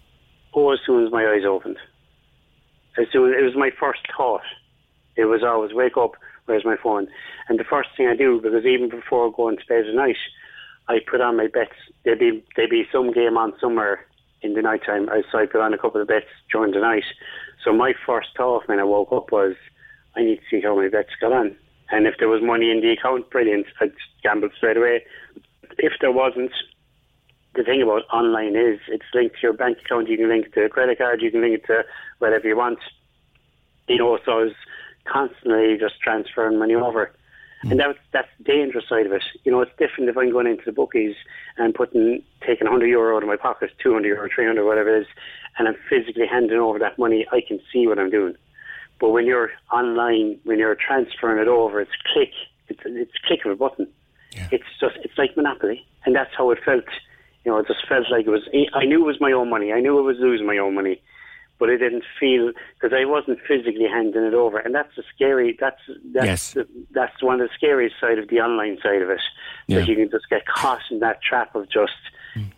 Oh, 0.53 0.71
as 0.71 0.79
soon 0.85 1.05
as 1.05 1.11
my 1.11 1.25
eyes 1.25 1.45
opened. 1.45 1.77
As 2.97 3.07
soon 3.11 3.33
it 3.33 3.43
was 3.43 3.55
my 3.55 3.71
first 3.79 4.01
thought. 4.15 4.41
It 5.15 5.25
was 5.25 5.43
always 5.43 5.73
wake 5.73 5.97
up, 5.97 6.15
where's 6.45 6.65
my 6.65 6.77
phone? 6.77 7.07
And 7.49 7.59
the 7.59 7.63
first 7.63 7.89
thing 7.97 8.07
I 8.07 8.15
do, 8.15 8.39
because 8.41 8.65
even 8.65 8.89
before 8.89 9.31
going 9.31 9.57
to 9.57 9.65
bed 9.65 9.85
at 9.87 9.93
night, 9.93 10.15
I 10.87 10.99
put 11.09 11.21
on 11.21 11.37
my 11.37 11.47
bets. 11.47 11.75
There'd 12.03 12.19
be 12.19 12.43
there'd 12.55 12.69
be 12.69 12.87
some 12.91 13.11
game 13.11 13.37
on 13.37 13.53
somewhere 13.59 14.05
in 14.41 14.53
the 14.53 14.61
night 14.61 14.81
time. 14.85 15.07
So 15.31 15.37
I 15.37 15.45
put 15.45 15.61
on 15.61 15.73
a 15.73 15.77
couple 15.77 16.01
of 16.01 16.07
bets 16.07 16.25
during 16.51 16.73
the 16.73 16.79
night. 16.79 17.03
So 17.63 17.73
my 17.73 17.93
first 18.05 18.29
thought 18.35 18.67
when 18.67 18.79
I 18.79 18.83
woke 18.83 19.11
up 19.11 19.31
was, 19.31 19.55
I 20.15 20.23
need 20.23 20.37
to 20.37 20.43
see 20.49 20.61
how 20.61 20.75
my 20.75 20.89
bets 20.89 21.11
got 21.19 21.31
on. 21.31 21.55
And 21.91 22.07
if 22.07 22.15
there 22.17 22.29
was 22.29 22.41
money 22.41 22.71
in 22.71 22.81
the 22.81 22.91
account, 22.91 23.29
brilliant. 23.29 23.67
I'd 23.79 23.93
gamble 24.23 24.49
straight 24.55 24.77
away. 24.77 25.03
If 25.77 25.93
there 26.01 26.11
wasn't, 26.11 26.51
the 27.53 27.63
thing 27.63 27.81
about 27.81 28.03
online 28.11 28.55
is 28.55 28.79
it's 28.87 29.05
linked 29.13 29.35
to 29.35 29.41
your 29.43 29.53
bank 29.53 29.79
account. 29.79 30.09
You 30.09 30.17
can 30.17 30.29
link 30.29 30.47
it 30.47 30.53
to 30.53 30.65
a 30.65 30.69
credit 30.69 30.97
card. 30.97 31.21
You 31.21 31.31
can 31.31 31.41
link 31.41 31.55
it 31.55 31.65
to 31.67 31.83
whatever 32.19 32.47
you 32.47 32.57
want. 32.57 32.79
You 33.87 33.97
know, 33.97 34.17
so 34.25 34.31
I 34.31 34.43
was 34.43 34.53
constantly 35.05 35.77
just 35.77 35.99
transferring 36.01 36.59
money 36.59 36.75
over. 36.75 37.11
And 37.69 37.79
that, 37.79 37.95
that's 38.11 38.27
the 38.37 38.43
dangerous 38.43 38.85
side 38.89 39.05
of 39.05 39.11
it. 39.11 39.23
You 39.43 39.51
know, 39.51 39.61
it's 39.61 39.71
different 39.77 40.09
if 40.09 40.17
I'm 40.17 40.31
going 40.31 40.47
into 40.47 40.63
the 40.65 40.71
bookies 40.71 41.15
and 41.57 41.75
putting, 41.75 42.23
taking 42.41 42.65
100 42.65 42.87
euro 42.87 43.17
out 43.17 43.23
of 43.23 43.29
my 43.29 43.35
pocket, 43.35 43.71
200 43.83 44.07
euro, 44.07 44.27
300, 44.33 44.65
whatever 44.65 44.95
it 44.95 45.01
is, 45.01 45.07
and 45.57 45.67
I'm 45.67 45.75
physically 45.89 46.25
handing 46.25 46.57
over 46.57 46.79
that 46.79 46.97
money, 46.97 47.27
I 47.31 47.41
can 47.47 47.59
see 47.71 47.85
what 47.87 47.99
I'm 47.99 48.09
doing. 48.09 48.35
But 48.99 49.09
when 49.09 49.25
you're 49.25 49.51
online, 49.71 50.39
when 50.43 50.59
you're 50.59 50.75
transferring 50.75 51.39
it 51.41 51.47
over, 51.47 51.81
it's 51.81 51.91
click. 52.13 52.31
It's, 52.67 52.79
it's 52.85 53.11
click 53.27 53.45
of 53.45 53.51
a 53.51 53.55
button. 53.55 53.87
Yeah. 54.31 54.47
It's 54.51 54.63
just, 54.79 54.95
it's 55.03 55.17
like 55.17 55.35
Monopoly. 55.35 55.85
And 56.05 56.15
that's 56.15 56.31
how 56.35 56.49
it 56.51 56.59
felt. 56.63 56.85
You 57.43 57.51
know, 57.51 57.57
it 57.59 57.67
just 57.67 57.87
felt 57.87 58.05
like 58.11 58.25
it 58.25 58.29
was, 58.29 58.47
I 58.73 58.85
knew 58.85 59.01
it 59.01 59.07
was 59.07 59.19
my 59.19 59.31
own 59.31 59.49
money. 59.49 59.73
I 59.73 59.81
knew 59.81 59.97
I 59.97 60.01
was 60.01 60.17
losing 60.19 60.47
my 60.47 60.57
own 60.57 60.75
money 60.75 61.01
but 61.61 61.69
it 61.69 61.77
didn't 61.77 62.03
feel 62.19 62.51
because 62.73 62.91
I 62.91 63.05
wasn't 63.05 63.37
physically 63.47 63.85
handing 63.87 64.23
it 64.23 64.33
over, 64.33 64.57
and 64.57 64.73
that's 64.73 64.95
the 64.95 65.03
scary. 65.13 65.55
That's 65.59 65.79
that's 66.11 66.25
Yes. 66.25 66.53
the, 66.53 66.67
that's 66.89 67.21
one 67.21 67.39
of 67.39 67.47
the 67.47 67.53
scariest 67.55 67.97
side 68.01 68.17
of 68.17 68.29
the 68.29 68.39
online 68.39 68.79
side 68.81 69.03
of 69.03 69.11
it. 69.11 69.19
Yeah. 69.67 69.77
That 69.79 69.87
you 69.87 69.95
can 69.95 70.09
just 70.09 70.27
get 70.27 70.47
caught 70.47 70.81
in 70.89 70.99
that 71.01 71.21
trap 71.21 71.53
of 71.55 71.69
just 71.69 71.93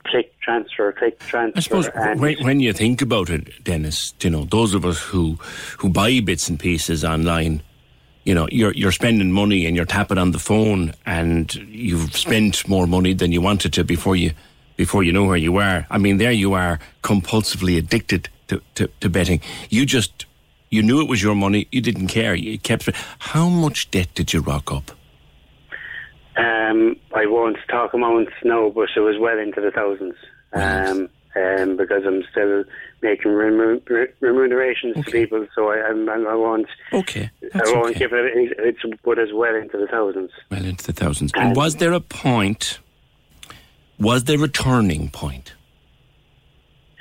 click 0.05 0.39
transfer, 0.39 0.93
click 0.93 1.19
transfer. 1.19 1.57
I 1.57 1.61
suppose 1.61 1.89
when, 2.17 2.41
when 2.45 2.59
you 2.61 2.71
think 2.71 3.01
about 3.01 3.29
it, 3.29 3.61
Dennis, 3.65 4.13
you 4.21 4.29
know, 4.29 4.45
those 4.45 4.73
of 4.73 4.85
us 4.85 4.99
who 5.03 5.33
who 5.79 5.89
buy 5.89 6.21
bits 6.21 6.47
and 6.47 6.57
pieces 6.57 7.03
online, 7.03 7.61
you 8.23 8.33
know, 8.33 8.47
you're 8.53 8.71
you're 8.71 8.93
spending 8.93 9.33
money 9.33 9.65
and 9.65 9.75
you're 9.75 9.83
tapping 9.85 10.17
on 10.17 10.31
the 10.31 10.39
phone 10.39 10.93
and 11.05 11.53
you've 11.55 12.15
spent 12.15 12.65
more 12.69 12.87
money 12.87 13.13
than 13.13 13.33
you 13.33 13.41
wanted 13.41 13.73
to 13.73 13.83
before 13.83 14.15
you 14.15 14.31
before 14.77 15.03
you 15.03 15.11
know 15.11 15.25
where 15.25 15.35
you 15.35 15.57
are. 15.57 15.85
I 15.89 15.97
mean, 15.97 16.19
there 16.19 16.31
you 16.31 16.53
are 16.53 16.79
compulsively 17.03 17.77
addicted 17.77 18.29
to, 18.53 18.61
to, 18.75 18.91
to 18.99 19.09
betting. 19.09 19.41
You 19.69 19.85
just 19.85 20.25
you 20.69 20.81
knew 20.81 21.01
it 21.01 21.07
was 21.07 21.21
your 21.21 21.35
money, 21.35 21.67
you 21.71 21.81
didn't 21.81 22.07
care. 22.07 22.33
You 22.33 22.57
kept 22.57 22.87
it. 22.87 22.95
how 23.19 23.47
much 23.47 23.91
debt 23.91 24.09
did 24.15 24.33
you 24.33 24.41
rock 24.41 24.71
up? 24.71 24.91
Um, 26.35 26.95
I 27.15 27.27
won't 27.27 27.57
talk 27.69 27.93
amounts 27.93 28.31
now, 28.43 28.69
but 28.69 28.89
it 28.95 28.99
was 28.99 29.17
well 29.19 29.37
into 29.37 29.61
the 29.61 29.69
thousands. 29.69 30.15
Um, 30.51 31.09
um, 31.35 31.77
because 31.77 32.03
I'm 32.05 32.23
still 32.31 32.63
making 33.01 33.31
remu- 33.31 33.87
re- 33.89 34.07
remunerations 34.19 35.03
to 35.03 35.11
people, 35.11 35.47
so 35.55 35.69
I, 35.69 35.87
I'm, 35.87 36.07
I 36.09 36.35
won't. 36.35 36.67
Okay. 36.91 37.29
I 37.53 37.61
won't 37.65 37.91
okay. 37.91 37.99
give 37.99 38.13
it. 38.13 38.31
It's 38.35 38.79
but 39.03 39.17
it's 39.17 39.33
well 39.33 39.55
into 39.55 39.77
the 39.77 39.87
thousands. 39.87 40.31
Well 40.49 40.63
into 40.63 40.85
the 40.85 40.93
thousands. 40.93 41.31
And 41.35 41.55
was 41.55 41.77
there 41.77 41.93
a 41.93 41.99
point? 41.99 42.79
Was 43.99 44.25
there 44.25 44.43
a 44.43 44.47
turning 44.47 45.09
point? 45.09 45.53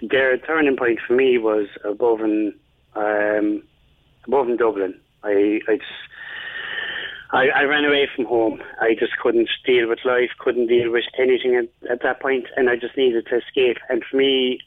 The 0.03 0.41
turning 0.47 0.77
point 0.77 0.99
for 1.07 1.15
me 1.15 1.39
was 1.39 1.69
above 1.85 2.21
in 2.21 2.55
um, 2.95 3.63
above 4.27 4.49
in 4.49 4.57
Dublin. 4.57 4.99
I 5.23 5.61
I 5.69 5.77
just 5.77 6.03
I, 7.31 7.49
I 7.49 7.63
ran 7.63 7.85
away 7.85 8.09
from 8.15 8.27
home. 8.27 8.63
I 8.81 8.95
just 8.99 9.17
couldn't 9.23 9.49
deal 9.65 9.89
with 9.89 10.01
life, 10.05 10.31
couldn't 10.39 10.67
deal 10.67 10.91
with 10.91 11.05
anything 11.19 11.55
at, 11.55 11.91
at 11.91 12.03
that 12.03 12.21
point, 12.21 12.47
and 12.57 12.69
I 12.69 12.77
just 12.77 12.97
needed 12.97 13.27
to 13.29 13.39
escape. 13.39 13.79
And 13.89 14.05
for 14.05 14.17
me, 14.17 14.59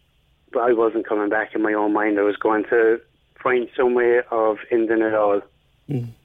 I 0.59 0.73
wasn't 0.73 1.07
coming 1.07 1.29
back 1.29 1.53
in 1.53 1.61
my 1.61 1.73
own 1.73 1.93
mind. 1.93 2.17
I 2.17 2.23
was 2.23 2.37
going 2.37 2.63
to 2.69 2.99
find 3.43 3.67
some 3.77 3.93
way 3.93 4.21
of 4.31 4.57
ending 4.71 5.01
it 5.01 5.13
all, 5.13 5.41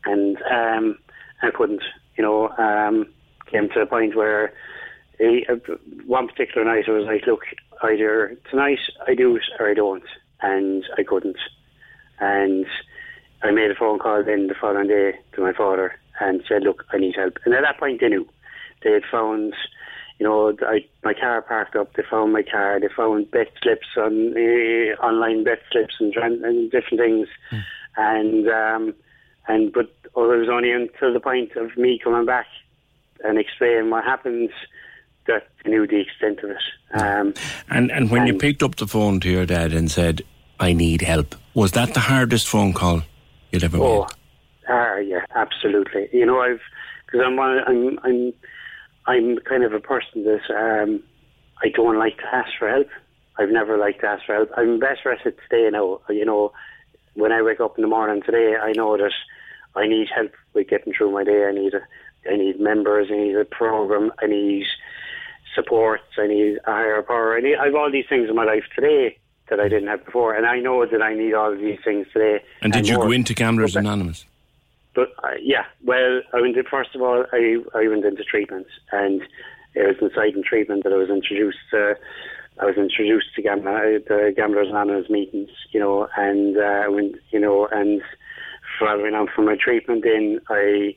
and 0.05 0.39
um, 0.51 0.99
I 1.43 1.51
couldn't. 1.51 1.83
You 2.17 2.23
know, 2.25 2.49
um, 2.59 3.07
came 3.47 3.69
to 3.71 3.81
a 3.81 3.87
point 3.87 4.15
where 4.15 4.53
uh, 5.21 5.55
one 6.07 6.29
particular 6.29 6.65
night 6.65 6.85
I 6.89 6.93
was 6.93 7.07
like, 7.07 7.27
look, 7.27 7.43
either 7.83 8.37
tonight 8.51 8.79
I 9.07 9.15
do 9.15 9.37
it 9.37 9.43
or 9.59 9.71
I 9.71 9.75
don't, 9.75 10.05
and 10.41 10.85
I 10.97 11.03
couldn't. 11.03 11.39
And 12.19 12.67
I 13.43 13.51
made 13.51 13.71
a 13.71 13.75
phone 13.75 13.99
call 13.99 14.23
then 14.23 14.49
the 14.49 14.55
following 14.61 14.89
day 14.89 15.13
to 15.35 15.41
my 15.41 15.53
father 15.53 15.95
and 16.21 16.43
said, 16.49 16.63
look, 16.63 16.85
I 16.93 16.99
need 16.99 17.17
help. 17.17 17.39
And 17.45 17.55
at 17.55 17.63
that 17.63 17.79
point 17.79 18.01
they 18.01 18.09
knew. 18.09 18.29
They 18.83 18.93
had 18.93 19.03
found, 19.11 19.55
you 20.19 20.27
know, 20.27 20.55
I, 20.63 20.85
my 21.05 21.15
car 21.15 21.43
parked 21.43 21.77
up, 21.77 21.95
they 21.95 22.03
found 22.11 22.33
my 22.33 22.43
car, 22.43 22.79
they 22.81 22.89
found 22.95 23.31
bet 23.31 23.49
slips 23.63 23.89
on, 23.97 24.35
uh, 24.37 25.03
online 25.03 25.45
bet 25.45 25.61
slips 25.73 25.95
and, 26.01 26.15
and 26.17 26.71
different 26.71 27.01
things. 27.01 27.29
And, 27.97 28.49
um, 28.49 28.95
and, 29.49 29.73
but 29.73 29.95
oh, 30.15 30.31
it 30.33 30.39
was 30.39 30.49
only 30.51 30.73
until 30.73 31.13
the 31.13 31.21
point 31.21 31.57
of 31.57 31.77
me 31.77 31.99
coming 32.03 32.27
back 32.27 32.47
and 33.25 33.39
explaining 33.39 33.91
what 33.91 34.05
happened 34.05 34.51
that 35.31 35.47
knew 35.71 35.87
the 35.87 36.01
extent 36.01 36.39
of 36.41 36.51
it. 36.51 36.65
Um, 37.01 37.35
And 37.69 37.91
and 37.91 38.11
when 38.11 38.27
you 38.27 38.35
picked 38.35 38.63
up 38.63 38.77
the 38.77 38.87
phone 38.87 39.21
to 39.21 39.29
your 39.31 39.47
dad 39.47 39.73
and 39.73 39.91
said, 39.91 40.23
"I 40.59 40.73
need 40.73 41.01
help," 41.03 41.35
was 41.55 41.73
that 41.73 41.95
the 41.95 42.01
hardest 42.01 42.49
phone 42.49 42.73
call 42.73 43.03
you'd 43.51 43.65
ever 43.65 43.79
Oh, 43.79 44.01
made? 44.03 44.09
ah, 44.69 44.97
yeah, 44.97 45.25
absolutely. 45.35 46.09
You 46.13 46.27
know, 46.27 46.41
I've 46.41 46.61
because 47.07 47.21
I'm 47.27 47.39
I'm 47.41 47.99
I'm 48.03 48.33
I'm 49.07 49.39
kind 49.51 49.65
of 49.65 49.73
a 49.73 49.81
person 49.81 50.25
that 50.25 50.45
um, 50.65 51.03
I 51.65 51.69
don't 51.69 51.99
like 51.99 52.17
to 52.19 52.35
ask 52.35 52.51
for 52.59 52.69
help. 52.69 52.89
I've 53.39 53.51
never 53.51 53.79
liked 53.79 54.01
to 54.01 54.09
ask 54.09 54.25
for 54.27 54.35
help. 54.35 54.51
I'm 54.57 54.79
better 54.79 55.13
at 55.13 55.25
it 55.27 55.39
today 55.49 55.69
now. 55.71 56.01
You 56.09 56.25
know, 56.25 56.53
when 57.15 57.33
I 57.33 57.43
wake 57.43 57.61
up 57.61 57.77
in 57.79 57.83
the 57.83 57.89
morning 57.89 58.23
today, 58.23 58.57
I 58.61 58.73
know 58.73 58.97
that 58.97 59.13
I 59.77 59.87
need 59.87 60.09
help 60.15 60.33
with 60.55 60.69
getting 60.69 60.93
through 60.93 61.13
my 61.13 61.25
day. 61.25 61.45
I 61.47 61.53
need 61.53 61.75
a, 61.75 61.81
I 62.31 62.37
need 62.37 62.61
members. 62.61 63.09
I 63.11 63.17
need 63.17 63.37
a 63.37 63.45
program. 63.45 64.13
I 64.23 64.27
need 64.27 64.67
support. 65.55 66.01
I 66.19 66.27
need 66.27 66.59
a 66.67 66.71
higher 66.71 67.03
power. 67.03 67.37
I 67.37 67.41
need. 67.41 67.57
I 67.57 67.67
have 67.67 67.75
all 67.75 67.91
these 67.91 68.07
things 68.09 68.29
in 68.29 68.35
my 68.37 68.45
life 68.45 68.65
today 68.75 69.19
that 69.49 69.61
I 69.61 69.69
didn't 69.69 69.89
have 69.89 70.05
before, 70.05 70.35
and 70.35 70.47
I 70.47 70.61
know 70.61 70.87
that 70.87 71.03
I 71.03 71.15
need 71.15 71.35
all 71.35 71.53
of 71.53 71.59
these 71.59 71.79
things 71.85 72.07
today. 72.13 72.43
And 72.63 72.73
did 72.73 72.89
you 72.89 72.95
more. 72.95 73.07
go 73.07 73.11
into 73.13 73.35
Gamblers 73.35 73.77
Okay. 73.77 73.85
Anonymous? 73.85 74.25
But 74.95 75.09
uh, 75.23 75.31
yeah, 75.41 75.65
well, 75.85 76.21
I 76.33 76.41
went. 76.41 76.57
In, 76.57 76.65
first 76.65 76.95
of 76.95 77.03
all, 77.03 77.25
I 77.33 77.59
I 77.75 77.87
went 77.89 78.05
into 78.05 78.25
treatment, 78.25 78.67
and 78.93 79.23
it 79.75 79.87
was 79.87 79.97
inside 80.01 80.35
in 80.35 80.43
treatment 80.43 80.85
that 80.85 80.93
I 80.93 80.97
was 80.97 81.11
introduced. 81.11 81.59
Uh, 81.73 81.95
I 82.61 82.67
was 82.67 82.77
introduced 82.77 83.35
to 83.37 83.43
Gam- 83.43 83.67
uh, 83.67 84.03
the 84.09 84.33
Gamblers 84.37 84.69
Anonymous 84.69 85.09
meetings, 85.09 85.51
you 85.73 85.81
know, 85.81 86.09
and 86.17 86.57
uh, 86.59 86.85
when 86.91 87.15
you 87.31 87.41
know, 87.41 87.67
and 87.71 88.03
following 88.79 89.15
on 89.15 89.29
from 89.35 89.47
my 89.47 89.57
treatment, 89.57 90.03
then 90.05 90.41
I 90.49 90.95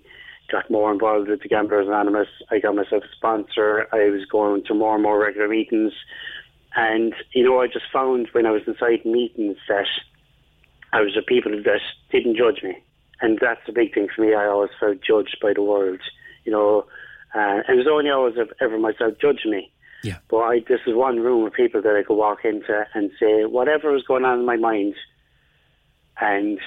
got 0.53 0.71
more 0.71 0.91
involved 0.93 1.27
with 1.27 1.41
the 1.41 1.49
Gamblers 1.49 1.87
Anonymous. 1.87 2.29
I 2.49 2.59
got 2.59 2.75
myself 2.75 3.03
a 3.03 3.15
sponsor. 3.15 3.87
I 3.91 4.09
was 4.09 4.25
going 4.25 4.63
to 4.65 4.73
more 4.73 4.93
and 4.93 5.03
more 5.03 5.19
regular 5.19 5.49
meetings, 5.49 5.91
and 6.75 7.13
you 7.33 7.43
know, 7.43 7.59
I 7.59 7.67
just 7.67 7.85
found 7.91 8.29
when 8.31 8.45
I 8.45 8.51
was 8.51 8.61
inside 8.65 9.03
meetings 9.03 9.57
that 9.67 9.87
I 10.93 11.01
was 11.01 11.13
with 11.15 11.25
people 11.25 11.51
that 11.51 11.81
didn't 12.11 12.37
judge 12.37 12.63
me 12.63 12.81
and 13.23 13.39
that's 13.41 13.61
the 13.65 13.71
big 13.71 13.93
thing 13.93 14.09
for 14.13 14.21
me. 14.21 14.35
I 14.35 14.45
always 14.45 14.69
felt 14.79 14.97
judged 15.01 15.37
by 15.41 15.53
the 15.53 15.63
world, 15.63 16.01
you 16.43 16.51
know, 16.51 16.85
uh, 17.33 17.63
and 17.65 17.79
it 17.79 17.85
was 17.85 17.87
only 17.89 18.09
always 18.09 18.35
ever 18.61 18.77
myself 18.77 19.13
judging 19.19 19.51
me. 19.51 19.71
Yeah. 20.03 20.17
But 20.29 20.37
I, 20.39 20.59
this 20.67 20.81
is 20.85 20.93
one 20.93 21.21
room 21.21 21.45
of 21.47 21.53
people 21.53 21.81
that 21.81 21.95
I 21.95 22.03
could 22.03 22.17
walk 22.17 22.39
into 22.43 22.85
and 22.93 23.11
say 23.17 23.45
whatever 23.45 23.93
was 23.93 24.03
going 24.03 24.25
on 24.25 24.39
in 24.39 24.45
my 24.45 24.57
mind, 24.57 24.95
and 26.19 26.59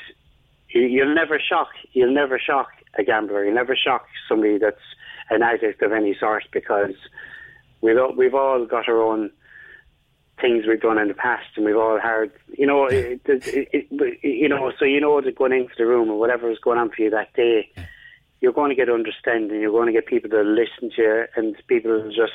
you, 0.70 0.80
you'll 0.82 1.14
never 1.14 1.38
shock, 1.38 1.68
you'll 1.92 2.14
never 2.14 2.38
shock 2.38 2.68
a 2.98 3.04
gambler, 3.04 3.44
you'll 3.44 3.54
never 3.54 3.76
shock 3.76 4.06
somebody 4.28 4.58
that's 4.58 4.80
an 5.30 5.42
addict 5.42 5.82
of 5.82 5.92
any 5.92 6.14
sort 6.18 6.44
because 6.52 6.94
we've 7.80 7.98
all, 7.98 8.14
we've 8.14 8.34
all 8.34 8.64
got 8.66 8.88
our 8.88 9.02
own 9.02 9.30
things 10.40 10.64
we've 10.68 10.80
done 10.80 10.98
in 10.98 11.08
the 11.08 11.14
past, 11.14 11.46
and 11.56 11.64
we've 11.64 11.76
all 11.76 11.98
had, 11.98 12.30
you 12.56 12.66
know, 12.66 12.86
it, 12.86 13.20
it, 13.24 13.68
it- 13.72 14.18
you 14.22 14.48
know, 14.48 14.70
so 14.78 14.84
you 14.84 15.00
know 15.00 15.20
that 15.20 15.34
going 15.36 15.52
into 15.52 15.72
the 15.78 15.86
room 15.86 16.10
or 16.10 16.18
whatever 16.18 16.50
is 16.50 16.58
going 16.58 16.78
on 16.78 16.90
for 16.90 17.02
you 17.02 17.10
that 17.10 17.32
day, 17.34 17.70
you're 18.40 18.52
going 18.52 18.68
to 18.68 18.74
get 18.76 18.90
understanding. 18.90 19.60
You're 19.60 19.70
going 19.72 19.86
to 19.86 19.92
get 19.92 20.06
people 20.06 20.28
to 20.30 20.42
listen 20.42 20.90
to 20.96 21.02
you, 21.02 21.24
and 21.36 21.56
people 21.68 22.10
just 22.14 22.34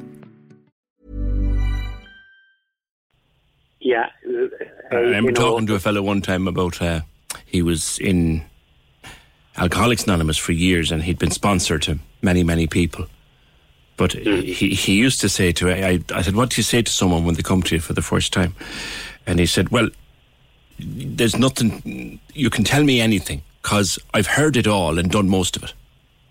yeah. 3.91 4.07
I 4.91 4.95
remember 4.95 5.33
talking 5.33 5.67
to 5.67 5.75
a 5.75 5.79
fellow 5.79 6.01
one 6.01 6.21
time 6.21 6.47
about 6.47 6.81
uh, 6.81 7.01
he 7.45 7.61
was 7.61 7.99
in 7.99 8.41
Alcoholics 9.57 10.05
Anonymous 10.05 10.37
for 10.37 10.53
years 10.53 10.91
and 10.91 11.03
he'd 11.03 11.19
been 11.19 11.31
sponsored 11.31 11.81
to 11.83 11.99
many, 12.21 12.41
many 12.41 12.67
people. 12.67 13.07
But 13.97 14.11
mm. 14.11 14.43
he, 14.43 14.69
he 14.69 14.93
used 14.95 15.19
to 15.21 15.29
say 15.29 15.51
to 15.51 15.69
I, 15.69 15.99
I 16.13 16.21
said, 16.21 16.35
What 16.35 16.51
do 16.51 16.59
you 16.59 16.63
say 16.63 16.81
to 16.81 16.91
someone 16.91 17.25
when 17.25 17.35
they 17.35 17.41
come 17.41 17.61
to 17.63 17.75
you 17.75 17.81
for 17.81 17.91
the 17.91 18.01
first 18.01 18.31
time? 18.31 18.55
And 19.27 19.39
he 19.39 19.45
said, 19.45 19.69
Well, 19.69 19.89
there's 20.79 21.37
nothing, 21.37 22.19
you 22.33 22.49
can 22.49 22.63
tell 22.63 22.83
me 22.83 23.01
anything 23.01 23.43
because 23.61 23.99
I've 24.13 24.27
heard 24.27 24.55
it 24.55 24.67
all 24.67 24.97
and 24.97 25.11
done 25.11 25.29
most 25.29 25.57
of 25.57 25.63
it. 25.63 25.73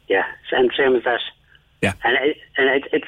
Yeah, 0.09 0.25
and 0.51 0.71
same 0.77 0.97
as 0.97 1.05
that. 1.05 1.21
Yeah. 1.83 1.93
And, 2.05 2.17
it, 2.17 2.37
and 2.57 2.71
it, 2.71 2.85
it's, 2.93 3.07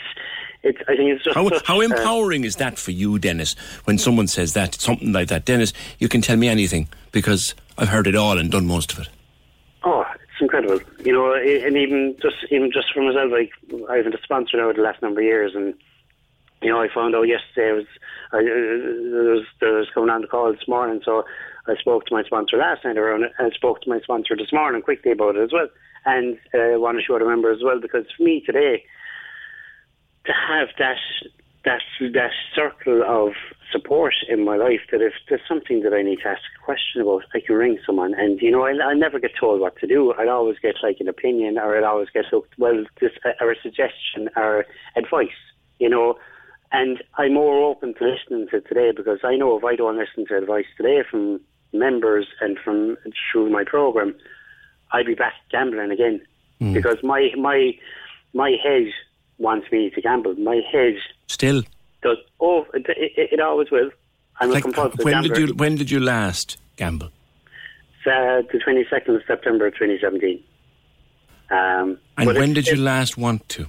it's, 0.62 0.78
I 0.88 0.96
think 0.96 1.10
it's 1.10 1.24
just 1.24 1.34
how, 1.34 1.50
how 1.64 1.80
empowering 1.80 2.44
uh, 2.44 2.46
is 2.46 2.56
that 2.56 2.78
for 2.78 2.92
you, 2.92 3.18
Dennis? 3.18 3.54
When 3.84 3.98
someone 3.98 4.28
says 4.28 4.52
that, 4.54 4.74
something 4.80 5.12
like 5.12 5.28
that, 5.28 5.44
Dennis, 5.44 5.72
you 5.98 6.08
can 6.08 6.20
tell 6.20 6.36
me 6.36 6.48
anything 6.48 6.88
because 7.10 7.54
I've 7.76 7.88
heard 7.88 8.06
it 8.06 8.14
all 8.14 8.38
and 8.38 8.50
done 8.50 8.66
most 8.66 8.92
of 8.92 9.00
it. 9.00 9.08
Oh, 9.82 10.04
it's 10.14 10.40
incredible. 10.40 10.80
You 11.04 11.12
know, 11.12 11.34
and 11.34 11.76
even 11.76 12.16
just 12.22 12.36
even 12.50 12.70
just 12.72 12.92
for 12.94 13.02
myself, 13.02 13.32
like 13.32 13.50
I've 13.90 14.04
been 14.04 14.14
a 14.14 14.22
sponsor 14.22 14.56
now 14.58 14.72
the 14.72 14.82
last 14.82 15.02
number 15.02 15.20
of 15.20 15.24
years, 15.24 15.52
and 15.54 15.74
you 16.62 16.68
know, 16.68 16.80
I 16.80 16.88
found 16.94 17.16
out 17.16 17.22
yesterday 17.22 17.70
I 17.70 17.72
was 17.72 17.86
I, 18.32 18.38
uh, 18.38 18.42
there 18.42 19.34
was 19.34 19.46
there 19.60 19.72
was 19.74 19.88
coming 19.92 20.10
on 20.10 20.20
the 20.20 20.28
call 20.28 20.52
this 20.52 20.68
morning, 20.68 21.02
so 21.04 21.24
I 21.66 21.74
spoke 21.76 22.06
to 22.06 22.14
my 22.14 22.22
sponsor 22.22 22.56
last 22.56 22.84
night 22.84 22.98
around 22.98 23.24
it, 23.24 23.32
and 23.38 23.52
I 23.52 23.54
spoke 23.54 23.80
to 23.82 23.90
my 23.90 24.00
sponsor 24.00 24.36
this 24.36 24.52
morning 24.52 24.82
quickly 24.82 25.10
about 25.10 25.34
it 25.34 25.42
as 25.42 25.52
well, 25.52 25.68
and 26.06 26.36
uh, 26.54 26.78
want 26.78 26.98
to 26.98 27.04
show 27.04 27.18
the 27.18 27.24
member 27.24 27.50
as 27.50 27.64
well 27.64 27.80
because 27.80 28.06
for 28.16 28.22
me 28.22 28.42
today 28.46 28.84
to 30.26 30.32
have 30.32 30.68
that 30.78 30.98
that 31.64 31.80
that 32.00 32.30
circle 32.54 33.02
of 33.06 33.32
support 33.70 34.14
in 34.28 34.44
my 34.44 34.56
life 34.56 34.80
that 34.90 35.00
if 35.00 35.14
there's 35.28 35.40
something 35.48 35.82
that 35.82 35.94
I 35.94 36.02
need 36.02 36.18
to 36.22 36.28
ask 36.28 36.42
a 36.60 36.64
question 36.64 37.00
about, 37.00 37.22
I 37.34 37.40
can 37.40 37.56
ring 37.56 37.78
someone. 37.86 38.14
And 38.14 38.40
you 38.40 38.50
know, 38.50 38.64
I, 38.64 38.72
I 38.84 38.94
never 38.94 39.18
get 39.18 39.32
told 39.38 39.60
what 39.60 39.76
to 39.78 39.86
do. 39.86 40.12
I'd 40.18 40.28
always 40.28 40.58
get 40.60 40.74
like 40.82 40.98
an 41.00 41.08
opinion, 41.08 41.58
or 41.58 41.76
I'd 41.76 41.84
always 41.84 42.08
get 42.10 42.26
looked 42.32 42.58
well, 42.58 42.84
this 43.00 43.12
or 43.40 43.52
a 43.52 43.60
suggestion 43.62 44.28
or 44.36 44.66
advice. 44.96 45.28
You 45.78 45.88
know, 45.88 46.18
and 46.70 47.02
I'm 47.16 47.34
more 47.34 47.64
open 47.64 47.94
to 47.94 48.04
listening 48.04 48.48
to 48.50 48.60
today 48.60 48.92
because 48.94 49.20
I 49.24 49.36
know 49.36 49.56
if 49.58 49.64
I 49.64 49.76
don't 49.76 49.98
listen 49.98 50.26
to 50.26 50.38
advice 50.38 50.66
today 50.76 51.02
from 51.08 51.40
members 51.72 52.26
and 52.40 52.58
from 52.58 52.96
through 53.30 53.50
my 53.50 53.64
program, 53.64 54.14
I'd 54.92 55.06
be 55.06 55.14
back 55.14 55.34
gambling 55.50 55.90
again 55.90 56.20
mm. 56.60 56.74
because 56.74 56.98
my 57.02 57.30
my 57.36 57.72
my 58.34 58.56
head 58.62 58.92
wants 59.42 59.70
me 59.70 59.90
to 59.90 60.00
gamble. 60.00 60.34
My 60.36 60.60
head 60.70 60.94
still 61.26 61.62
does. 62.02 62.18
Oh, 62.40 62.66
it, 62.72 62.86
it, 62.88 63.32
it 63.32 63.40
always 63.40 63.70
will. 63.70 63.90
I'm 64.40 64.50
like, 64.50 64.60
a 64.60 64.62
compulsive 64.62 65.04
when 65.04 65.14
gambler. 65.14 65.34
did 65.34 65.48
you 65.48 65.54
when 65.54 65.76
did 65.76 65.90
you 65.90 66.00
last 66.00 66.56
gamble? 66.76 67.08
Uh, 68.04 68.42
the 68.50 68.60
22nd 68.66 69.14
of 69.14 69.22
September 69.26 69.70
2017. 69.70 70.42
Um, 71.50 71.98
and 72.16 72.26
when 72.26 72.52
did 72.52 72.66
you 72.66 72.76
last 72.76 73.16
want 73.16 73.48
to? 73.50 73.68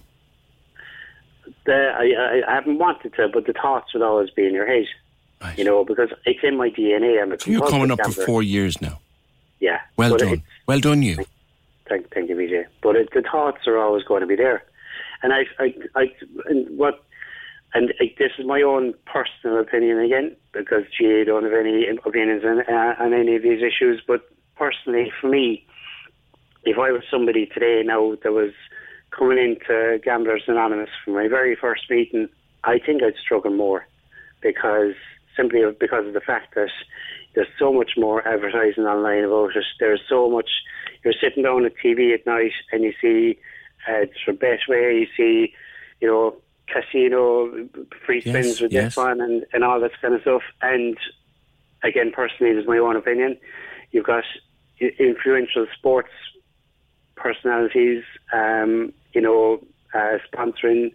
The, 1.66 1.92
I, 1.96 2.50
I, 2.50 2.56
haven't 2.56 2.80
wanted 2.80 3.14
to, 3.16 3.28
but 3.32 3.46
the 3.46 3.54
thoughts 3.54 3.94
would 3.94 4.02
always 4.02 4.32
be 4.32 4.48
in 4.48 4.54
your 4.54 4.66
head. 4.66 4.86
Right. 5.42 5.58
You 5.58 5.66
know, 5.66 5.86
because 5.86 6.10
it's 6.26 6.40
in 6.42 6.58
my 6.58 6.70
DNA. 6.70 7.22
I'm 7.22 7.32
a 7.32 7.40
so 7.40 7.52
you're 7.52 7.68
coming 7.68 7.92
up 7.92 8.00
gambler. 8.00 8.14
for 8.14 8.26
four 8.26 8.44
years 8.44 8.82
now. 8.82 9.00
Yeah. 9.60 9.82
Well 9.98 10.18
done. 10.18 10.42
Well 10.66 10.80
done, 10.80 11.04
you. 11.04 11.18
Thank, 11.88 12.12
thank 12.14 12.30
you, 12.30 12.36
PJ. 12.36 12.66
But 12.82 12.96
it, 12.96 13.10
the 13.14 13.22
thoughts 13.22 13.68
are 13.68 13.78
always 13.78 14.04
going 14.04 14.22
to 14.22 14.28
be 14.28 14.36
there. 14.36 14.64
And 15.24 15.34
I, 15.34 15.44
I, 15.58 15.74
I, 15.96 16.04
and 16.46 16.78
what, 16.78 17.04
and 17.74 17.94
I, 18.00 18.14
this 18.20 18.32
is 18.38 18.46
my 18.46 18.62
own 18.62 18.94
personal 19.06 19.60
opinion 19.60 20.00
again, 20.00 20.36
because 20.52 20.84
GA 20.98 21.24
don't 21.24 21.44
have 21.44 21.54
any 21.54 21.88
opinions 21.88 22.44
on, 22.46 22.60
uh, 22.62 22.96
on 23.00 23.14
any 23.14 23.36
of 23.36 23.42
these 23.42 23.64
issues. 23.64 24.02
But 24.06 24.30
personally, 24.56 25.12
for 25.20 25.30
me, 25.30 25.66
if 26.66 26.78
I 26.78 26.92
was 26.92 27.04
somebody 27.10 27.46
today 27.48 27.82
now 27.84 28.16
that 28.24 28.32
was 28.32 28.52
coming 29.12 29.38
into 29.38 30.00
Gamblers 30.04 30.44
Anonymous 30.48 30.90
for 31.04 31.12
my 31.12 31.28
very 31.28 31.56
first 31.56 31.84
meeting, 31.90 32.30
I 32.64 32.80
think 32.80 33.02
I'd 33.04 33.16
struggle 33.22 33.52
more 33.52 33.88
because 34.42 34.94
simply 35.36 35.62
because 35.80 36.08
of 36.08 36.14
the 36.14 36.22
fact 36.22 36.56
that 36.56 36.70
there's 37.36 37.48
so 37.58 37.74
much 37.74 37.92
more 37.98 38.28
advertising 38.28 38.84
online 38.84 39.24
about 39.24 39.56
it. 39.56 39.66
There's 39.80 40.02
so 40.08 40.30
much. 40.30 40.50
You're 41.04 41.14
sitting 41.20 41.44
down 41.44 41.66
at 41.66 41.74
TV 41.84 42.14
at 42.14 42.26
night 42.26 42.52
and 42.72 42.84
you 42.84 42.94
see 43.02 43.40
uh, 43.88 44.34
best 44.34 44.68
way 44.68 45.00
you 45.00 45.08
see, 45.16 45.54
you 46.02 46.08
know, 46.08 46.36
casino 46.68 47.68
free 48.06 48.22
spins 48.22 48.48
yes, 48.48 48.62
with 48.62 48.72
yes. 48.72 48.84
this 48.86 48.98
one 48.98 49.22
and, 49.22 49.46
and 49.54 49.64
all 49.64 49.80
that 49.80 49.92
kind 50.02 50.14
of 50.14 50.22
stuff. 50.22 50.42
And 50.62 50.98
again, 51.84 52.12
personally, 52.12 52.54
this 52.54 52.64
is 52.64 52.68
my 52.68 52.78
own 52.78 52.96
opinion. 52.96 53.38
You've 53.92 54.06
got 54.06 54.24
influential 54.80 55.68
sports 55.78 56.10
personalities, 57.16 58.04
um, 58.34 58.94
you 59.14 59.22
know, 59.22 59.64
uh, 59.94 60.18
sponsoring 60.32 60.94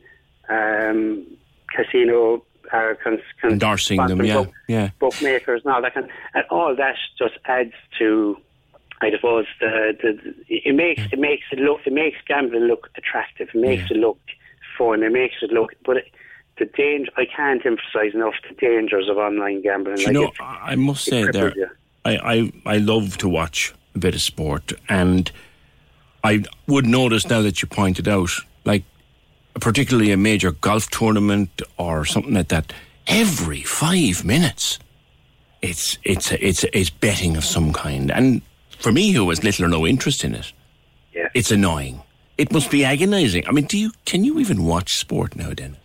um, 0.49 1.27
casino, 1.75 2.45
uh, 2.73 2.95
cons- 3.03 3.21
cons- 3.41 3.53
endorsing 3.53 4.05
them, 4.07 4.25
yeah, 4.25 4.35
book, 4.35 4.53
yeah, 4.67 4.91
bookmakers 4.99 5.63
and 5.65 5.73
all 5.73 5.83
that 5.83 5.95
kind, 5.95 6.07
of, 6.07 6.13
and 6.35 6.45
all 6.51 6.75
that 6.75 6.97
just 7.17 7.35
adds 7.45 7.73
to 7.99 8.37
I 9.01 9.11
suppose 9.11 9.47
the, 9.61 9.97
the 10.03 10.35
it 10.49 10.75
makes 10.75 11.03
it 11.13 11.19
makes 11.19 11.45
it 11.53 11.61
look 11.61 11.81
it 11.87 11.93
makes 11.93 12.19
gambling 12.27 12.65
look 12.65 12.91
attractive. 12.97 13.49
It 13.55 13.61
makes 13.61 13.91
yeah. 13.91 13.97
it 13.97 14.01
look 14.01 14.19
fun. 14.77 15.03
It 15.03 15.13
makes 15.13 15.37
it 15.43 15.53
look, 15.53 15.75
but 15.85 15.99
it, 15.99 16.11
the 16.59 16.67
danger 16.67 17.11
I 17.17 17.25
can't 17.25 17.65
emphasise 17.65 18.15
enough 18.15 18.35
the 18.49 18.55
dangers 18.55 19.09
of 19.09 19.17
online 19.17 19.63
gambling. 19.63 19.99
You 19.99 20.13
know, 20.13 20.33
I 20.41 20.75
must 20.75 21.05
say 21.05 21.31
there, 21.31 21.53
I, 22.05 22.17
I 22.17 22.53
I 22.75 22.79
love 22.79 23.19
to 23.19 23.29
watch 23.29 23.73
a 23.95 23.99
bit 23.99 24.15
of 24.15 24.21
sport, 24.21 24.73
and 24.89 25.31
I 26.25 26.45
would 26.67 26.87
notice 26.87 27.29
now 27.29 27.43
that 27.43 27.63
you 27.63 27.69
pointed 27.69 28.09
out, 28.09 28.31
like 28.65 28.85
particularly 29.61 30.11
a 30.13 30.17
major 30.17 30.53
golf 30.53 30.91
tournament 30.91 31.63
or 31.77 32.05
something 32.05 32.35
like 32.35 32.49
that, 32.49 32.73
every 33.07 33.63
five 33.63 34.25
minutes. 34.25 34.79
It's 35.61 35.99
it's 36.05 36.31
it's 36.33 36.65
it's 36.73 36.91
betting 36.91 37.37
of 37.37 37.45
some 37.45 37.73
kind, 37.73 38.13
and 38.13 38.43
for 38.79 38.93
me, 38.93 39.13
who 39.13 39.29
has 39.31 39.45
little 39.45 39.65
or 39.65 39.69
no 39.69 39.87
interest 39.87 40.25
in 40.25 40.35
it, 40.35 40.53
yeah. 41.15 41.29
it's 41.35 41.51
annoying. 41.51 42.03
It 42.37 42.53
must 42.53 42.71
be 42.71 42.85
agonising. 42.85 43.47
I 43.49 43.53
mean, 43.53 43.65
do 43.65 43.77
you 43.77 43.91
can 44.05 44.25
you 44.25 44.39
even 44.39 44.65
watch 44.65 44.95
sport 44.97 45.35
now, 45.35 45.53
Dennis? 45.53 45.79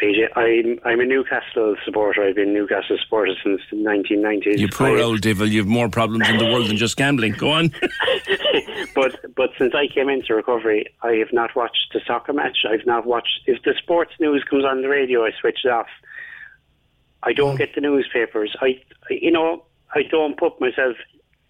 PJ, 0.00 0.28
I'm 0.36 0.78
I'm 0.84 1.00
a 1.00 1.04
Newcastle 1.04 1.76
supporter. 1.84 2.22
I've 2.22 2.34
been 2.34 2.54
Newcastle 2.54 2.96
supporter 3.02 3.32
since 3.44 3.60
the 3.70 3.76
1990s. 3.76 4.58
You 4.58 4.68
poor 4.68 4.98
I, 4.98 5.02
old 5.02 5.20
devil. 5.20 5.46
You've 5.46 5.66
more 5.66 5.88
problems 5.88 6.28
in 6.28 6.38
the 6.38 6.46
world 6.46 6.68
than 6.68 6.76
just 6.76 6.96
gambling. 6.96 7.32
Go 7.32 7.50
on. 7.50 7.72
but 8.94 9.34
but 9.34 9.50
since 9.58 9.74
I 9.74 9.86
came 9.92 10.08
into 10.08 10.34
recovery, 10.34 10.86
I 11.02 11.12
have 11.14 11.32
not 11.32 11.54
watched 11.54 11.92
the 11.92 12.00
soccer 12.06 12.32
match. 12.32 12.58
I've 12.68 12.86
not 12.86 13.06
watched. 13.06 13.40
If 13.46 13.62
the 13.62 13.74
sports 13.78 14.12
news 14.20 14.42
comes 14.48 14.64
on 14.64 14.82
the 14.82 14.88
radio, 14.88 15.24
I 15.24 15.30
switch 15.40 15.60
it 15.64 15.70
off. 15.70 15.88
I 17.22 17.32
don't 17.32 17.54
oh. 17.54 17.58
get 17.58 17.74
the 17.74 17.82
newspapers. 17.82 18.56
I 18.60 18.80
you 19.10 19.30
know 19.30 19.64
I 19.94 20.02
don't 20.10 20.38
put 20.38 20.60
myself 20.60 20.96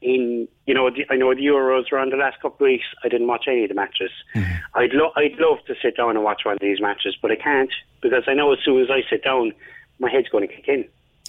in 0.03 0.49
you 0.67 0.75
know 0.75 0.91
the, 0.91 1.05
I 1.11 1.17
know 1.17 1.35
the 1.35 1.43
Euros 1.43 1.91
were 1.91 1.99
on 1.99 2.11
the 2.11 2.17
last 2.17 2.41
couple 2.41 2.67
of 2.67 2.71
weeks. 2.71 2.87
I 3.05 3.09
didn't 3.09 3.27
watch 3.27 3.45
any 3.47 3.65
of 3.65 3.69
the 3.69 3.75
matches. 3.75 4.11
Mm-hmm. 4.35 4.53
I'd 4.75 4.93
lo- 4.93 5.13
I'd 5.17 5.39
love 5.39 5.59
to 5.67 5.75
sit 5.81 5.97
down 5.97 6.11
and 6.11 6.25
watch 6.25 6.43
one 6.45 6.55
of 6.55 6.61
these 6.61 6.81
matches, 6.81 7.17
but 7.21 7.31
I 7.31 7.37
can't 7.37 7.73
because 8.01 8.25
I 8.27 8.35
know 8.35 8.53
as 8.53 8.59
soon 8.65 8.83
as 8.83 8.91
I 8.91 9.03
sit 9.09 9.25
down, 9.25 9.53
my 9.99 10.11
head's 10.11 10.29
going 10.29 10.47
to 10.49 10.55
kick 10.55 10.69
in. 10.69 10.85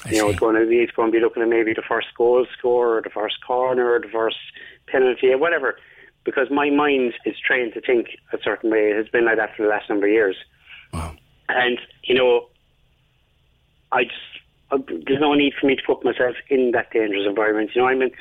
I 0.06 0.12
you 0.12 0.18
know, 0.18 0.30
it's 0.30 0.40
going 0.40 0.56
to 0.56 0.66
be 0.66 0.78
it's 0.78 0.94
going 0.94 1.12
to 1.12 1.18
be 1.18 1.24
looking 1.24 1.44
at 1.44 1.50
maybe 1.50 1.74
the 1.74 1.84
first 1.88 2.08
goal 2.18 2.46
score, 2.58 2.98
or 2.98 3.02
the 3.02 3.10
first 3.10 3.46
corner, 3.46 3.94
or 3.94 4.00
the 4.00 4.08
first 4.08 4.38
penalty, 4.88 5.32
or 5.32 5.38
whatever. 5.38 5.78
Because 6.24 6.50
my 6.52 6.70
mind 6.70 7.14
is 7.26 7.36
trained 7.40 7.74
to 7.74 7.82
think 7.82 8.10
a 8.32 8.38
certain 8.44 8.70
way. 8.70 8.92
It 8.92 8.98
has 8.98 9.08
been 9.08 9.26
like 9.26 9.38
that 9.38 9.56
for 9.56 9.64
the 9.64 9.70
last 9.70 9.90
number 9.90 10.06
of 10.06 10.14
years. 10.14 10.36
Wow. 10.94 11.16
And 11.50 11.80
you 12.04 12.16
know, 12.16 12.48
I 13.92 14.06
just 14.06 14.16
there's 14.88 15.20
no 15.20 15.34
need 15.34 15.54
for 15.60 15.68
me 15.68 15.76
to 15.76 15.82
put 15.86 16.04
myself 16.06 16.36
in 16.50 16.72
that 16.72 16.92
dangerous 16.92 17.26
environment. 17.28 17.72
You 17.76 17.82
know, 17.82 17.88
I'm 17.88 18.02
in 18.02 18.12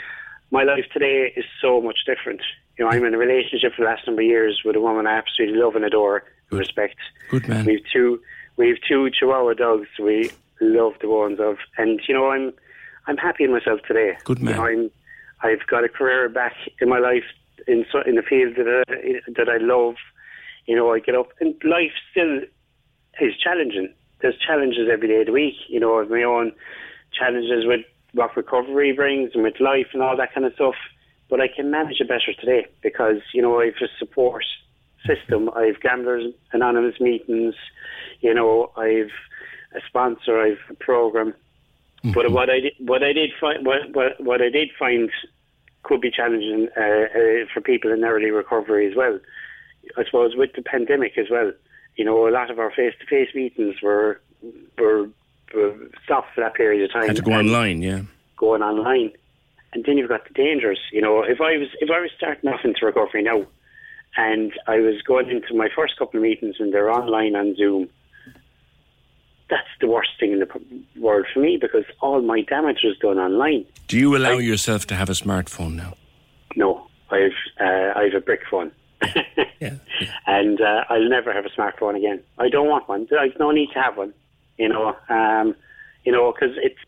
my 0.51 0.65
life 0.65 0.85
today 0.93 1.33
is 1.37 1.45
so 1.61 1.81
much 1.81 2.01
different. 2.07 2.41
You 2.79 2.85
know, 2.85 2.91
I'm 2.91 3.05
in 3.05 3.15
a 3.15 3.19
relationship 3.19 3.75
for 3.75 3.83
the 3.83 3.91
last 3.91 4.07
number 4.07 4.23
of 4.23 4.29
years 4.29 4.63
with 4.65 4.77
a 4.77 4.81
woman 4.81 5.07
I 5.07 5.17
absolutely 5.17 5.59
love 5.59 5.77
and 5.77 5.85
adore 5.85 6.25
and 6.51 6.59
respect. 6.59 6.97
Good 7.31 7.49
man. 7.49 7.65
We've 7.65 7.85
two 7.93 8.21
we've 8.57 8.79
two 8.87 9.11
Chihuahua 9.11 9.55
dogs 9.55 9.89
we 9.99 10.31
love 10.61 10.95
the 11.01 11.09
ones 11.09 11.39
of 11.41 11.57
and 11.77 12.01
you 12.09 12.15
know, 12.15 12.31
I'm 12.31 12.53
I'm 13.07 13.17
happy 13.17 13.45
in 13.45 13.53
myself 13.53 13.81
today. 13.87 14.17
Good 14.25 14.41
man. 14.41 14.55
You 14.55 14.61
know, 14.61 14.67
I'm 14.67 14.91
I've 15.43 15.67
got 15.67 15.85
a 15.85 15.89
career 15.89 16.29
back 16.29 16.55
in 16.81 16.89
my 16.89 16.99
life 16.99 17.25
in 17.67 17.85
in 18.07 18.17
the 18.17 18.23
field 18.23 18.57
that 18.57 18.85
I, 18.89 19.33
that 19.37 19.49
I 19.49 19.59
love. 19.59 19.97
You 20.67 20.77
know, 20.77 20.93
I 20.93 21.01
get 21.01 21.15
up 21.15 21.29
and 21.41 21.55
life 21.65 21.93
still 22.11 22.41
is 23.21 23.37
challenging. 23.37 23.93
There's 24.21 24.39
challenges 24.39 24.89
every 24.91 25.09
day 25.09 25.21
of 25.21 25.27
the 25.27 25.33
week. 25.33 25.57
You 25.69 25.81
know, 25.81 25.99
have 25.99 26.11
my 26.11 26.23
own 26.23 26.53
challenges 27.13 27.67
with 27.67 27.81
what 28.12 28.37
recovery 28.37 28.92
brings 28.92 29.31
and 29.35 29.42
with 29.42 29.61
life 29.61 29.88
and 29.92 30.03
all 30.03 30.16
that 30.16 30.35
kind 30.35 30.46
of 30.46 30.55
stuff. 30.55 30.75
But 31.29 31.40
I 31.40 31.49
can 31.49 31.70
manage 31.70 32.01
it 32.01 32.09
better 32.09 32.33
today 32.38 32.66
because, 32.83 33.18
you 33.33 33.40
know, 33.40 33.61
I've 33.61 33.75
a 33.81 33.88
support 33.99 34.44
system. 35.07 35.51
I've 35.55 35.81
Gamblers 35.81 36.35
Anonymous 36.53 37.01
meetings, 37.01 37.55
you 38.20 38.35
know, 38.35 38.73
I've 38.77 39.12
a 39.75 39.81
sponsor, 39.87 40.40
I've 40.40 40.59
a 40.68 40.75
program. 40.75 41.33
Mm-hmm. 42.03 42.12
But 42.12 42.33
what 42.33 42.51
I 42.51 42.61
did, 42.61 42.73
what 42.79 43.03
I 43.03 43.12
did 43.12 43.31
find, 43.40 43.64
what, 43.64 43.94
what, 43.94 44.20
what 44.20 44.42
I 44.42 44.49
did 44.49 44.70
find 44.79 45.11
could 45.83 46.01
be 46.01 46.11
challenging 46.11 46.68
uh, 46.77 46.81
uh, 46.81 47.46
for 47.53 47.61
people 47.62 47.92
in 47.92 48.05
early 48.05 48.31
recovery 48.31 48.90
as 48.90 48.96
well. 48.96 49.18
I 49.96 50.05
suppose 50.05 50.37
with 50.37 50.53
the 50.55 50.62
pandemic 50.62 51.16
as 51.16 51.27
well, 51.31 51.53
you 51.96 52.05
know, 52.05 52.29
a 52.29 52.31
lot 52.31 52.51
of 52.51 52.59
our 52.59 52.70
face-to-face 52.70 53.35
meetings 53.35 53.77
were 53.83 54.20
were, 54.79 55.09
were 55.09 55.09
stopped 56.05 56.35
for 56.35 56.41
that 56.41 56.55
period 56.55 56.85
of 56.85 56.93
time. 56.93 57.07
Had 57.07 57.17
to 57.17 57.23
go 57.23 57.33
online, 57.33 57.83
yeah. 57.83 58.03
Going 58.37 58.63
online, 58.63 59.13
and 59.73 59.85
then 59.85 59.99
you've 59.99 60.09
got 60.09 60.27
the 60.27 60.35
dangers. 60.35 60.79
You 60.93 61.03
know, 61.03 61.23
if 61.23 61.41
I 61.41 61.57
was 61.57 61.69
if 61.81 61.91
I 61.91 62.01
was 62.01 62.11
starting 62.17 62.51
off 62.51 62.61
into 62.65 62.87
recovery 62.87 63.23
now, 63.23 63.47
and 64.17 64.53
I 64.67 64.79
was 64.79 65.03
going 65.03 65.31
into 65.31 65.55
my 65.55 65.69
first 65.75 65.97
couple 65.99 66.19
of 66.19 66.23
meetings 66.23 66.57
and 66.59 66.73
they're 66.73 66.91
online 66.91 67.37
on 67.37 67.55
Zoom, 67.57 67.89
that's 69.49 69.69
the 69.81 69.89
worst 69.89 70.11
thing 70.19 70.33
in 70.33 70.39
the 70.41 71.01
world 71.01 71.27
for 71.33 71.41
me 71.41 71.59
because 71.61 71.85
all 72.01 72.23
my 72.23 72.43
damage 72.43 72.81
was 72.85 72.97
done 72.99 73.19
online. 73.19 73.67
Do 73.89 73.99
you 73.99 74.17
allow 74.17 74.39
I, 74.39 74.41
yourself 74.41 74.87
to 74.87 74.95
have 74.95 75.11
a 75.11 75.15
smartphone 75.15 75.75
now? 75.75 75.95
No, 76.57 76.87
I've 77.11 77.33
uh, 77.61 77.99
I've 77.99 78.15
a 78.15 78.21
brick 78.21 78.43
phone. 78.51 78.73
yeah, 79.15 79.25
yeah. 79.61 79.75
And 80.27 80.61
uh, 80.61 80.85
I'll 80.89 81.09
never 81.09 81.33
have 81.33 81.45
a 81.45 81.51
smartphone 81.51 81.97
again. 81.97 82.23
I 82.39 82.49
don't 82.49 82.69
want 82.69 82.89
one. 82.89 83.09
I've 83.19 83.39
no 83.39 83.51
need 83.51 83.71
to 83.75 83.81
have 83.81 83.97
one. 83.97 84.13
You 84.61 84.68
know, 84.68 84.96
um, 85.09 85.57
you 86.05 86.12
know, 86.12 86.33
because 86.33 86.57
it's 86.59 86.79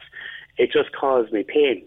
it 0.58 0.70
just 0.70 0.92
caused 0.92 1.32
me 1.32 1.42
pain. 1.42 1.86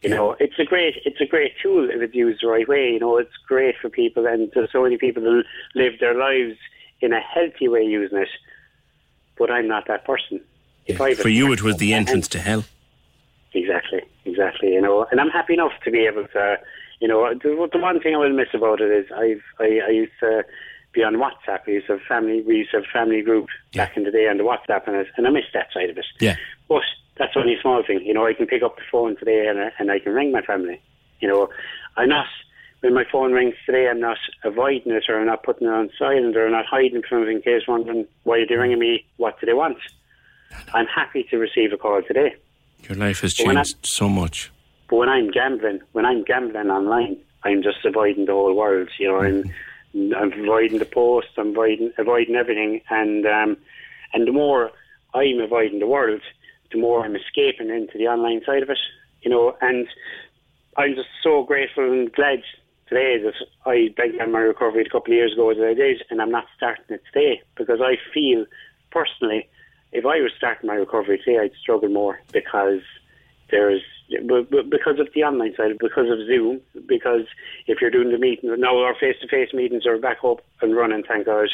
You 0.00 0.10
yeah. 0.10 0.16
know, 0.16 0.36
it's 0.38 0.58
a 0.58 0.64
great 0.64 0.94
it's 1.04 1.20
a 1.20 1.26
great 1.26 1.52
tool 1.62 1.90
if 1.90 2.00
it's 2.00 2.14
used 2.14 2.42
the 2.42 2.48
right 2.48 2.68
way. 2.68 2.92
You 2.92 3.00
know, 3.00 3.18
it's 3.18 3.36
great 3.46 3.74
for 3.80 3.90
people, 3.90 4.26
and 4.26 4.50
there's 4.54 4.72
so 4.72 4.82
many 4.82 4.96
people 4.96 5.22
that 5.24 5.44
live 5.74 5.94
their 6.00 6.14
lives 6.14 6.56
in 7.00 7.12
a 7.12 7.20
healthy 7.20 7.68
way 7.68 7.82
using 7.82 8.18
it 8.18 8.28
but 9.36 9.50
I'm 9.50 9.68
not 9.68 9.86
that 9.88 10.04
person. 10.04 10.40
If 10.86 10.98
yeah. 10.98 11.14
For 11.14 11.28
you, 11.28 11.52
it 11.52 11.62
was 11.62 11.76
the 11.78 11.92
entrance 11.92 12.28
to 12.28 12.38
hell. 12.38 12.64
Exactly, 13.52 14.02
exactly. 14.24 14.72
You 14.72 14.80
know, 14.80 15.06
and 15.10 15.20
I'm 15.20 15.30
happy 15.30 15.54
enough 15.54 15.72
to 15.84 15.90
be 15.90 16.06
able 16.06 16.26
to, 16.28 16.58
you 17.00 17.08
know, 17.08 17.32
the, 17.34 17.68
the 17.72 17.78
one 17.78 18.00
thing 18.00 18.14
I 18.14 18.18
will 18.18 18.32
miss 18.32 18.48
about 18.52 18.80
it 18.80 18.90
is 18.90 19.10
I've 19.12 19.42
I, 19.58 19.80
I 19.86 19.90
used 19.90 20.12
to 20.20 20.44
be 20.94 21.02
on 21.02 21.14
WhatsApp. 21.14 21.66
We 21.66 21.74
used 21.74 21.86
to 21.88 21.94
have 21.94 22.02
family. 22.02 22.42
We 22.42 22.56
used 22.56 22.70
to 22.70 22.78
have 22.78 22.86
family 22.92 23.22
group 23.22 23.48
yeah. 23.72 23.86
back 23.86 23.96
in 23.96 24.04
the 24.04 24.10
day 24.10 24.28
on 24.28 24.38
the 24.38 24.44
WhatsApp, 24.44 24.86
and 24.86 24.96
I, 24.96 25.04
and 25.16 25.26
I 25.26 25.30
miss 25.30 25.44
that 25.52 25.68
side 25.72 25.90
of 25.90 25.98
it. 25.98 26.06
Yeah. 26.20 26.36
But 26.68 26.82
that's 27.16 27.36
only 27.36 27.54
a 27.54 27.60
small 27.60 27.82
thing. 27.86 28.00
You 28.04 28.14
know, 28.14 28.26
I 28.26 28.34
can 28.34 28.46
pick 28.46 28.62
up 28.62 28.76
the 28.76 28.82
phone 28.90 29.16
today 29.16 29.46
and 29.46 29.58
and 29.78 29.90
I 29.90 29.98
can 29.98 30.12
ring 30.12 30.32
my 30.32 30.42
family. 30.42 30.80
You 31.20 31.28
know, 31.28 31.48
I'm 31.96 32.08
not 32.08 32.26
when 32.80 32.92
my 32.92 33.04
phone 33.10 33.32
rings 33.32 33.54
today, 33.64 33.88
I'm 33.88 34.00
not 34.00 34.18
avoiding 34.44 34.92
it 34.92 35.04
or 35.08 35.18
I'm 35.18 35.26
not 35.26 35.42
putting 35.42 35.66
it 35.66 35.70
on 35.70 35.90
silent 35.98 36.36
or 36.36 36.44
I'm 36.44 36.52
not 36.52 36.66
hiding 36.66 37.02
from 37.08 37.22
it 37.22 37.28
in 37.28 37.40
case 37.40 37.62
wondering 37.66 38.06
why 38.24 38.40
are 38.40 38.46
they 38.46 38.56
ringing 38.56 38.78
me, 38.78 39.06
what 39.16 39.40
do 39.40 39.46
they 39.46 39.54
want? 39.54 39.78
I'm 40.74 40.86
happy 40.86 41.22
to 41.30 41.38
receive 41.38 41.72
a 41.72 41.78
call 41.78 42.02
today. 42.02 42.36
Your 42.86 42.98
life 42.98 43.20
has 43.22 43.32
changed 43.32 43.78
so 43.86 44.06
much. 44.06 44.52
But 44.90 44.96
when 44.96 45.08
I'm 45.08 45.30
gambling, 45.30 45.80
when 45.92 46.04
I'm 46.04 46.24
gambling 46.24 46.68
online, 46.68 47.16
I'm 47.42 47.62
just 47.62 47.82
avoiding 47.86 48.26
the 48.26 48.32
whole 48.32 48.54
world. 48.54 48.90
You 48.98 49.08
know, 49.08 49.20
mm-hmm. 49.20 49.48
I'm, 49.48 49.54
I'm 49.94 50.32
avoiding 50.32 50.78
the 50.78 50.84
posts, 50.84 51.32
I'm 51.36 51.50
avoiding 51.50 51.92
avoiding 51.98 52.34
everything, 52.34 52.80
and 52.90 53.26
um, 53.26 53.56
and 54.12 54.26
the 54.26 54.32
more 54.32 54.72
I'm 55.14 55.40
avoiding 55.40 55.78
the 55.78 55.86
world, 55.86 56.20
the 56.72 56.78
more 56.78 57.04
I'm 57.04 57.16
escaping 57.16 57.70
into 57.70 57.96
the 57.98 58.08
online 58.08 58.42
side 58.44 58.62
of 58.62 58.70
it. 58.70 58.78
You 59.22 59.30
know, 59.30 59.56
and 59.60 59.86
I'm 60.76 60.94
just 60.94 61.08
so 61.22 61.44
grateful 61.44 61.84
and 61.84 62.12
glad 62.12 62.42
today 62.88 63.18
that 63.22 63.34
I 63.64 63.94
began 63.96 64.32
my 64.32 64.40
recovery 64.40 64.84
a 64.84 64.90
couple 64.90 65.12
of 65.12 65.16
years 65.16 65.32
ago 65.32 65.50
as 65.50 65.58
I 65.58 65.74
did, 65.74 66.02
and 66.10 66.20
I'm 66.20 66.30
not 66.30 66.46
starting 66.56 66.84
it 66.88 67.02
today 67.12 67.42
because 67.56 67.80
I 67.80 67.96
feel 68.12 68.46
personally, 68.90 69.48
if 69.92 70.04
I 70.04 70.20
was 70.20 70.32
starting 70.36 70.66
my 70.66 70.74
recovery 70.74 71.18
today, 71.18 71.38
I'd 71.38 71.54
struggle 71.60 71.88
more 71.88 72.20
because 72.32 72.82
there's 73.50 73.82
because 74.08 75.00
of 75.00 75.08
the 75.14 75.24
online 75.24 75.54
side, 75.56 75.78
because 75.80 76.10
of 76.10 76.18
Zoom, 76.26 76.60
because 76.86 77.26
if 77.66 77.80
you're 77.80 77.90
doing 77.90 78.12
the 78.12 78.18
meetings 78.18 78.52
now, 78.58 78.78
our 78.78 78.94
face-to-face 78.94 79.52
meetings 79.54 79.86
are 79.86 79.98
back 79.98 80.18
up 80.24 80.40
and 80.60 80.76
running, 80.76 81.02
thank 81.06 81.26
God. 81.26 81.48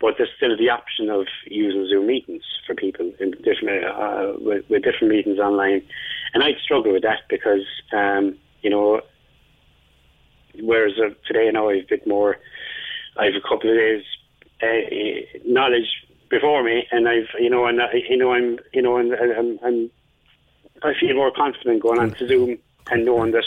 But 0.00 0.14
there's 0.16 0.30
still 0.36 0.56
the 0.56 0.70
option 0.70 1.10
of 1.10 1.26
using 1.46 1.86
Zoom 1.88 2.06
meetings 2.06 2.42
for 2.66 2.74
people 2.74 3.12
in 3.20 3.32
different, 3.32 3.84
uh, 3.84 4.32
with, 4.38 4.64
with 4.70 4.82
different 4.82 5.12
meetings 5.12 5.38
online, 5.38 5.82
and 6.32 6.42
I'd 6.42 6.58
struggle 6.64 6.92
with 6.92 7.02
that 7.02 7.28
because 7.28 7.66
um, 7.92 8.38
you 8.62 8.70
know 8.70 9.02
whereas 10.62 10.92
uh, 10.98 11.10
today 11.26 11.50
now 11.52 11.68
I've 11.68 11.84
a 11.84 11.86
bit 11.88 12.06
more, 12.06 12.38
I 13.16 13.26
have 13.26 13.34
a 13.34 13.40
couple 13.46 13.70
of 13.70 13.76
days 13.76 14.02
uh, 14.62 15.38
knowledge 15.44 15.88
before 16.30 16.62
me, 16.62 16.86
and 16.90 17.08
I've 17.08 17.28
you 17.38 17.50
know, 17.50 17.66
and 17.66 17.80
you 18.08 18.16
know, 18.16 18.32
I'm 18.32 18.58
you 18.72 18.82
know, 18.82 18.96
and 18.96 19.12
I'm, 19.14 19.58
I'm 19.64 19.90
I 20.82 20.94
feel 20.98 21.14
more 21.14 21.30
confident 21.30 21.82
going 21.82 21.98
on 21.98 22.12
to 22.12 22.28
Zoom 22.28 22.58
and 22.90 23.04
knowing 23.04 23.32
that. 23.32 23.44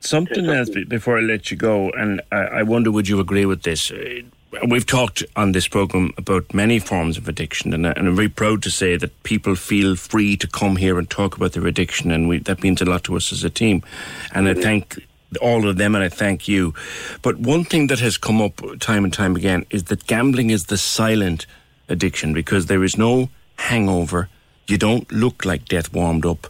Something 0.00 0.46
else 0.50 0.68
before 0.88 1.18
I 1.18 1.22
let 1.22 1.50
you 1.50 1.56
go, 1.56 1.90
and 1.90 2.20
I, 2.30 2.36
I 2.36 2.62
wonder 2.62 2.92
would 2.92 3.08
you 3.08 3.20
agree 3.20 3.46
with 3.46 3.62
this? 3.62 3.90
Uh, 3.90 4.20
we've 4.68 4.86
talked 4.86 5.24
on 5.34 5.52
this 5.52 5.66
program 5.66 6.12
about 6.18 6.52
many 6.52 6.78
forms 6.78 7.16
of 7.16 7.26
addiction, 7.26 7.72
and, 7.72 7.86
and, 7.86 8.08
I'm 8.08 8.14
very 8.14 8.28
proud 8.28 8.62
to 8.64 8.70
say 8.70 8.96
that 8.96 9.22
people 9.22 9.54
feel 9.54 9.96
free 9.96 10.36
to 10.36 10.46
come 10.46 10.76
here 10.76 10.98
and 10.98 11.08
talk 11.08 11.36
about 11.36 11.52
their 11.52 11.66
addiction, 11.66 12.10
and 12.10 12.28
we, 12.28 12.38
that 12.40 12.62
means 12.62 12.82
a 12.82 12.84
lot 12.84 13.04
to 13.04 13.16
us 13.16 13.32
as 13.32 13.44
a 13.44 13.50
team. 13.50 13.82
And 14.32 14.46
mm-hmm. 14.46 14.58
I 14.58 14.62
thank 14.62 14.98
all 15.40 15.66
of 15.66 15.78
them, 15.78 15.94
and 15.94 16.04
I 16.04 16.10
thank 16.10 16.48
you. 16.48 16.74
But 17.22 17.38
one 17.38 17.64
thing 17.64 17.86
that 17.88 18.00
has 18.00 18.18
come 18.18 18.40
up 18.40 18.60
time 18.80 19.04
and 19.04 19.12
time 19.12 19.36
again 19.36 19.64
is 19.70 19.84
that 19.84 20.06
gambling 20.06 20.50
is 20.50 20.66
the 20.66 20.78
silent 20.78 21.46
addiction 21.88 22.32
because 22.32 22.66
there 22.66 22.84
is 22.84 22.98
no 22.98 23.30
hangover. 23.56 24.28
You 24.66 24.78
don't 24.78 25.10
look 25.12 25.44
like 25.44 25.66
death 25.66 25.92
warmed 25.92 26.24
up. 26.24 26.46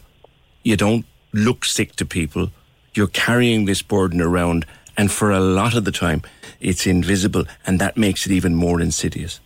You 0.62 0.76
don't 0.76 1.04
look 1.32 1.64
sick 1.64 1.96
to 1.96 2.06
people. 2.06 2.50
You're 2.94 3.08
carrying 3.08 3.64
this 3.64 3.82
burden 3.82 4.20
around, 4.20 4.66
and 4.96 5.10
for 5.10 5.32
a 5.32 5.40
lot 5.40 5.74
of 5.74 5.84
the 5.84 5.90
time, 5.90 6.22
it's 6.60 6.86
invisible, 6.86 7.44
and 7.66 7.80
that 7.80 7.96
makes 7.96 8.24
it 8.24 8.32
even 8.32 8.54
more 8.54 8.80
insidious. 8.80 9.40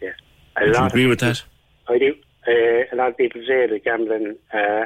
Yeah, 0.00 0.10
a 0.56 0.66
Would 0.66 0.76
you 0.76 0.84
agree 0.84 1.06
with 1.06 1.20
that? 1.20 1.42
I 1.88 1.98
do. 1.98 2.14
Uh, 2.46 2.84
a 2.92 2.96
lot 2.96 3.08
of 3.08 3.16
people 3.16 3.40
say 3.46 3.66
that 3.66 3.84
gambling, 3.84 4.36
uh, 4.54 4.84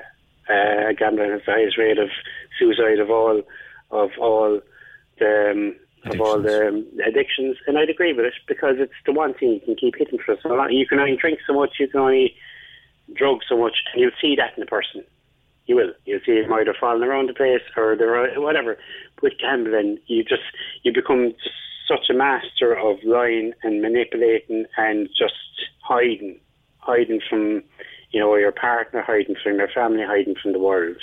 uh, 0.51 0.93
gambling 0.99 1.31
has 1.31 1.43
the 1.45 1.53
highest 1.53 1.77
rate 1.77 1.99
of 1.99 2.09
suicide 2.59 2.99
of 2.99 3.11
all 3.11 3.43
of 3.91 4.11
all 4.19 4.61
the 5.19 5.51
um, 5.51 5.77
of 6.07 6.21
all 6.21 6.41
the 6.41 6.69
um, 6.69 6.87
addictions, 7.07 7.59
and 7.67 7.77
I'd 7.77 7.91
agree 7.91 8.15
with 8.15 8.25
it 8.25 8.35
because 8.49 8.77
it's 8.79 8.93
the 9.05 9.13
one 9.13 9.35
thing 9.35 9.53
you 9.53 9.61
can 9.61 9.77
keep 9.77 9.97
hitting 9.99 10.19
for 10.25 10.37
so 10.43 10.49
long. 10.49 10.73
You 10.73 10.87
can 10.87 10.99
only 10.99 11.17
drink 11.17 11.41
so 11.47 11.53
much, 11.53 11.75
you 11.79 11.89
can 11.89 12.01
only 12.01 12.35
drug 13.15 13.41
so 13.49 13.57
much, 13.57 13.77
and 13.93 14.01
you'll 14.01 14.11
see 14.21 14.37
that 14.37 14.57
in 14.57 14.63
a 14.63 14.67
person. 14.67 15.05
You 15.67 15.77
will. 15.77 15.93
You'll 16.05 16.21
see 16.27 16.41
them 16.41 16.53
either 16.53 16.75
falling 16.79 17.03
around 17.03 17.29
the 17.29 17.35
place 17.35 17.63
or 17.77 17.97
they're 17.97 18.37
uh, 18.37 18.41
whatever. 18.41 18.79
With 19.23 19.35
gambling, 19.41 19.99
you 20.07 20.25
just 20.25 20.43
you 20.83 20.93
become 20.93 21.33
just 21.43 21.55
such 21.89 22.11
a 22.11 22.15
master 22.15 22.77
of 22.77 22.99
lying 23.05 23.53
and 23.63 23.81
manipulating 23.81 24.65
and 24.77 25.09
just 25.09 25.35
hiding, 25.81 26.41
hiding 26.79 27.21
from 27.29 27.63
you 28.11 28.21
know 28.21 28.35
your 28.37 28.53
partner, 28.53 29.03
hiding 29.03 29.37
from 29.43 29.57
your 29.57 29.69
family, 29.69 30.03
hiding 30.05 30.35
from 30.43 30.53
the 30.53 30.59
world. 30.59 30.97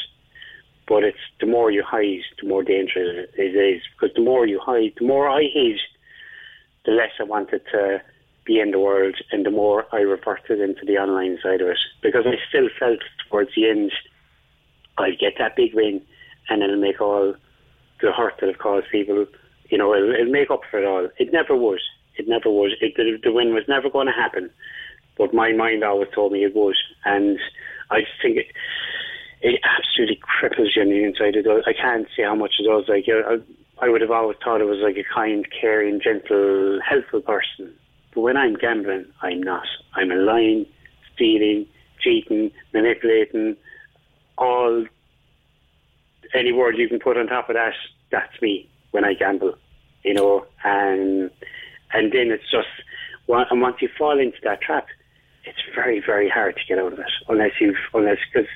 But 0.88 1.04
it's 1.04 1.18
the 1.40 1.46
more 1.46 1.72
you 1.72 1.84
hide, 1.84 2.24
the 2.42 2.48
more 2.48 2.64
dangerous 2.64 3.30
it 3.38 3.56
is. 3.56 3.82
Because 3.94 4.14
the 4.16 4.24
more 4.24 4.46
you 4.46 4.60
hide, 4.60 4.94
the 4.98 5.06
more 5.06 5.30
I 5.30 5.44
hid, 5.44 5.80
the 6.86 6.92
less 6.92 7.12
I 7.20 7.24
wanted 7.24 7.62
to 7.72 8.02
be 8.50 8.60
in 8.60 8.72
the 8.72 8.80
world, 8.80 9.16
and 9.32 9.46
the 9.46 9.52
more 9.52 9.86
I 9.94 10.00
reverted 10.00 10.60
into 10.60 10.84
the 10.86 10.98
online 10.98 11.38
side 11.42 11.62
of 11.62 11.68
it. 11.68 11.78
Because 12.02 12.26
I 12.26 12.36
still 12.50 12.68
felt 12.80 13.00
towards 13.30 13.52
the 13.56 13.70
end, 13.70 13.92
I'll 14.98 15.12
get 15.20 15.34
that 15.38 15.56
big 15.56 15.76
win, 15.76 16.02
and 16.50 16.64
it'll 16.64 16.82
make 16.82 17.00
all 17.00 17.36
the 18.02 18.12
hurt 18.12 18.34
that 18.42 18.50
I've 18.50 18.58
caused 18.58 18.88
people. 18.92 19.28
You 19.70 19.78
know, 19.78 19.94
it'll, 19.94 20.14
it'll 20.14 20.34
make 20.34 20.50
up 20.50 20.62
for 20.70 20.82
it 20.82 20.86
all. 20.86 21.08
It 21.18 21.32
never 21.32 21.56
would. 21.56 21.82
It 22.18 22.28
never 22.28 22.50
would. 22.50 22.72
It, 22.82 22.96
the, 22.98 23.20
the 23.24 23.32
win 23.32 23.54
was 23.54 23.66
never 23.68 23.90
going 23.90 24.08
to 24.08 24.14
happen. 24.14 24.50
But 25.16 25.34
my 25.34 25.54
mind 25.54 25.84
always 25.84 26.10
told 26.16 26.32
me 26.32 26.44
it 26.44 26.56
would, 26.56 26.78
and 27.06 27.38
I 27.92 28.02
just 28.02 28.22
think 28.22 28.38
it 28.38 28.48
it 29.42 29.62
absolutely 29.64 30.20
cripples 30.20 30.76
you 30.76 30.82
on 30.82 30.90
the 30.90 31.04
inside. 31.04 31.36
It 31.36 31.44
does. 31.44 31.64
I 31.66 31.74
can't 31.74 32.08
say 32.16 32.24
how 32.24 32.36
much 32.36 32.56
it 32.60 32.68
does. 32.68 32.90
Like 32.90 33.06
I, 33.08 33.38
I 33.86 33.90
would 33.90 34.02
have 34.02 34.12
always 34.12 34.38
thought 34.44 34.60
it 34.60 34.66
was 34.66 34.84
like 34.84 34.98
a 34.98 35.14
kind, 35.14 35.46
caring, 35.62 36.02
gentle, 36.02 36.80
helpful 36.82 37.22
person. 37.22 37.74
But 38.14 38.22
when 38.22 38.38
I'm 38.38 38.56
gambling, 38.56 39.06
I'm 39.22 39.42
not. 39.42 39.66
I'm 39.96 40.10
lying, 40.10 40.66
stealing, 41.14 41.66
cheating, 42.02 42.52
manipulating, 42.74 43.56
all 44.38 44.86
any 46.34 46.52
word 46.52 46.78
you 46.78 46.88
can 46.88 47.00
put 47.00 47.18
on 47.18 47.28
top 47.28 47.50
of 47.50 47.56
that. 47.56 47.74
That's 48.12 48.42
me 48.42 48.70
when 48.92 49.06
I 49.06 49.14
gamble, 49.14 49.56
you 50.04 50.14
know. 50.14 50.46
And 50.64 51.30
and 51.94 52.12
then 52.12 52.32
it's 52.32 52.50
just 52.50 52.68
and 53.28 53.62
once 53.62 53.78
you 53.82 53.90
fall 53.98 54.20
into 54.20 54.38
that 54.44 54.62
trap, 54.62 54.88
it's 55.46 55.60
very 55.76 56.02
very 56.06 56.30
hard 56.30 56.56
to 56.56 56.62
get 56.68 56.80
out 56.80 56.94
of 56.94 57.00
it 57.00 57.12
unless 57.28 57.52
you've 57.60 57.76
unless 57.94 58.18
because 58.32 58.50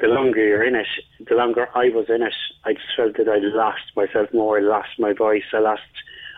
the 0.00 0.08
longer 0.08 0.44
you're 0.44 0.64
in 0.64 0.74
it, 0.74 0.86
the 1.28 1.34
longer 1.34 1.68
I 1.74 1.88
was 1.90 2.06
in 2.08 2.22
it, 2.22 2.34
I 2.64 2.72
just 2.74 2.86
felt 2.96 3.16
that 3.16 3.28
I 3.28 3.38
lost 3.38 3.92
myself 3.96 4.28
more. 4.32 4.58
I 4.58 4.62
lost 4.62 4.90
my 4.98 5.12
voice. 5.12 5.44
I 5.52 5.60
lost, 5.60 5.82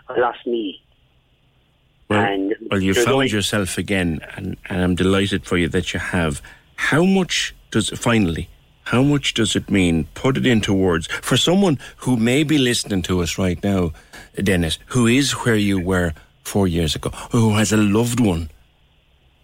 I 0.09 0.19
lost 0.19 0.45
me. 0.45 0.81
Well, 2.09 2.21
and 2.21 2.55
well 2.71 2.81
you 2.81 2.93
found 2.93 3.31
yourself 3.31 3.77
again, 3.77 4.21
and, 4.35 4.57
and 4.69 4.81
I'm 4.81 4.95
delighted 4.95 5.45
for 5.45 5.57
you 5.57 5.67
that 5.69 5.93
you 5.93 5.99
have. 5.99 6.41
How 6.75 7.03
much 7.03 7.55
does 7.71 7.89
finally? 7.89 8.49
How 8.83 9.03
much 9.03 9.33
does 9.33 9.55
it 9.55 9.69
mean? 9.69 10.07
Put 10.13 10.37
it 10.37 10.45
into 10.45 10.73
words 10.73 11.07
for 11.07 11.35
someone 11.35 11.77
who 11.97 12.15
may 12.15 12.43
be 12.43 12.57
listening 12.57 13.01
to 13.03 13.21
us 13.21 13.37
right 13.37 13.61
now, 13.61 13.91
Dennis, 14.35 14.79
who 14.87 15.07
is 15.07 15.31
where 15.33 15.57
you 15.57 15.79
were 15.79 16.13
four 16.43 16.67
years 16.67 16.95
ago, 16.95 17.09
who 17.31 17.55
has 17.55 17.73
a 17.73 17.77
loved 17.77 18.21
one 18.21 18.49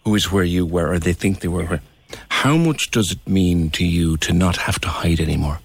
who 0.05 0.15
is 0.15 0.31
where 0.31 0.43
you 0.43 0.65
were, 0.65 0.91
or 0.91 0.99
they 0.99 1.13
think 1.13 1.39
they 1.39 1.47
were. 1.47 1.65
Where. 1.65 1.81
How 2.29 2.57
much 2.57 2.91
does 2.91 3.11
it 3.11 3.27
mean 3.27 3.69
to 3.71 3.85
you 3.85 4.17
to 4.17 4.33
not 4.33 4.57
have 4.57 4.79
to 4.81 4.87
hide 4.87 5.19
anymore? 5.19 5.59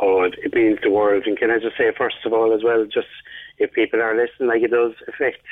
Oh, 0.00 0.22
it 0.24 0.54
means 0.54 0.78
the 0.82 0.90
world. 0.90 1.24
And 1.26 1.38
can 1.38 1.50
I 1.50 1.58
just 1.58 1.76
say, 1.76 1.90
first 1.96 2.16
of 2.24 2.32
all, 2.32 2.52
as 2.52 2.62
well, 2.62 2.84
just 2.84 3.06
if 3.58 3.72
people 3.72 4.00
are 4.00 4.16
listening, 4.16 4.48
like 4.48 4.62
it 4.62 4.72
does 4.72 4.92
affect 5.06 5.42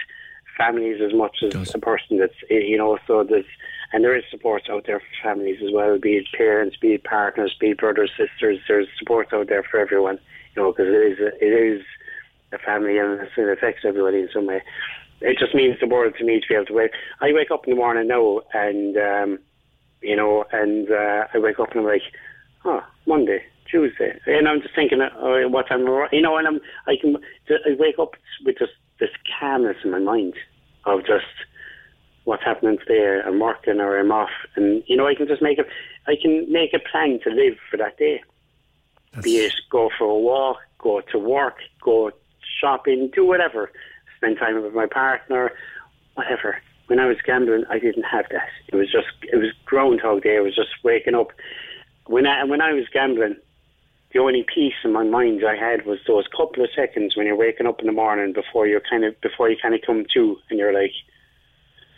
families 0.60 1.00
as 1.00 1.14
much 1.14 1.42
as 1.42 1.74
a 1.74 1.78
person 1.78 2.18
that's, 2.18 2.34
you 2.50 2.76
know, 2.76 2.98
so 3.06 3.24
there's, 3.24 3.46
and 3.92 4.04
there 4.04 4.16
is 4.16 4.24
support 4.30 4.68
out 4.70 4.84
there 4.86 5.00
for 5.00 5.06
families 5.22 5.58
as 5.64 5.72
well, 5.72 5.98
be 5.98 6.16
it 6.16 6.26
parents, 6.36 6.76
be 6.76 6.94
it 6.94 7.04
partners, 7.04 7.56
be 7.58 7.70
it 7.70 7.78
brothers, 7.78 8.10
sisters. 8.16 8.58
There's 8.68 8.88
support 8.98 9.32
out 9.32 9.48
there 9.48 9.62
for 9.62 9.80
everyone, 9.80 10.18
you 10.54 10.62
know, 10.62 10.72
because 10.72 10.88
it 10.88 11.12
is, 11.12 11.18
a, 11.18 11.28
it 11.44 11.52
is 11.52 11.82
a 12.52 12.58
family 12.58 12.98
illness 12.98 13.30
and 13.36 13.48
it 13.48 13.56
affects 13.56 13.84
everybody 13.84 14.18
in 14.18 14.28
some 14.32 14.46
way. 14.46 14.62
It 15.22 15.38
just 15.38 15.54
means 15.54 15.76
the 15.80 15.86
world 15.86 16.14
to 16.18 16.24
me 16.24 16.40
to 16.40 16.46
be 16.48 16.54
able 16.54 16.66
to 16.66 16.74
wake. 16.74 16.92
I 17.20 17.32
wake 17.32 17.50
up 17.50 17.66
in 17.66 17.70
the 17.70 17.76
morning 17.76 18.08
now 18.08 18.40
and, 18.52 18.96
um, 18.96 19.38
you 20.02 20.16
know, 20.16 20.44
and 20.52 20.90
uh, 20.90 21.24
I 21.32 21.38
wake 21.38 21.58
up 21.58 21.70
and 21.72 21.80
I'm 21.80 21.86
like, 21.86 22.02
oh, 22.64 22.82
Monday, 23.06 23.42
Tuesday, 23.70 24.18
and 24.26 24.48
I'm 24.48 24.60
just 24.62 24.74
thinking, 24.74 25.00
uh, 25.00 25.48
what 25.48 25.68
time, 25.68 25.86
you 26.12 26.22
know, 26.22 26.36
and 26.36 26.46
I'm, 26.46 26.60
I 26.86 26.96
can, 27.00 27.16
I 27.48 27.74
wake 27.78 27.98
up 27.98 28.14
with 28.44 28.58
just 28.58 28.72
this 29.00 29.10
calmness 29.38 29.78
in 29.82 29.90
my 29.90 29.98
mind 29.98 30.34
of 30.84 31.00
just 31.00 31.24
what's 32.24 32.44
happening 32.44 32.78
today. 32.78 33.20
I'm 33.24 33.40
working 33.40 33.80
or 33.80 33.98
I'm 33.98 34.12
off, 34.12 34.30
and 34.56 34.82
you 34.86 34.96
know, 34.96 35.06
I 35.06 35.14
can 35.14 35.26
just 35.26 35.42
make 35.42 35.58
a, 35.58 35.64
I 36.06 36.16
can 36.20 36.50
make 36.50 36.72
a 36.74 36.78
plan 36.78 37.18
to 37.24 37.30
live 37.30 37.56
for 37.70 37.76
that 37.78 37.96
day. 37.96 38.22
That's... 39.12 39.24
Be 39.24 39.38
it 39.38 39.54
go 39.70 39.90
for 39.98 40.04
a 40.04 40.18
walk, 40.18 40.58
go 40.78 41.00
to 41.00 41.18
work, 41.18 41.56
go 41.82 42.12
shopping, 42.60 43.10
do 43.14 43.26
whatever, 43.26 43.70
spend 44.16 44.38
time 44.38 44.62
with 44.62 44.74
my 44.74 44.86
partner, 44.86 45.50
whatever. 46.14 46.58
When 46.86 46.98
I 46.98 47.06
was 47.06 47.18
gambling, 47.24 47.64
I 47.70 47.78
didn't 47.78 48.02
have 48.02 48.26
that. 48.30 48.48
It 48.68 48.76
was 48.76 48.90
just, 48.90 49.06
it 49.32 49.36
was 49.36 49.52
Groundhog 49.64 50.22
Day. 50.22 50.36
I 50.36 50.40
was 50.40 50.56
just 50.56 50.70
waking 50.82 51.14
up. 51.14 51.28
When 52.06 52.26
I 52.26 52.42
when 52.44 52.60
I 52.60 52.72
was 52.72 52.84
gambling, 52.92 53.36
the 54.12 54.18
only 54.18 54.44
peace 54.52 54.74
in 54.84 54.92
my 54.92 55.04
mind 55.04 55.42
I 55.46 55.56
had 55.56 55.86
was 55.86 55.98
those 56.06 56.26
couple 56.36 56.64
of 56.64 56.70
seconds 56.74 57.16
when 57.16 57.26
you're 57.26 57.36
waking 57.36 57.66
up 57.66 57.80
in 57.80 57.86
the 57.86 57.92
morning 57.92 58.32
before 58.32 58.66
you're 58.66 58.82
kind 58.88 59.04
of 59.04 59.20
before 59.20 59.48
you 59.48 59.56
kind 59.60 59.74
of 59.74 59.80
come 59.86 60.04
to, 60.14 60.36
and 60.50 60.58
you're 60.58 60.74
like, 60.74 60.92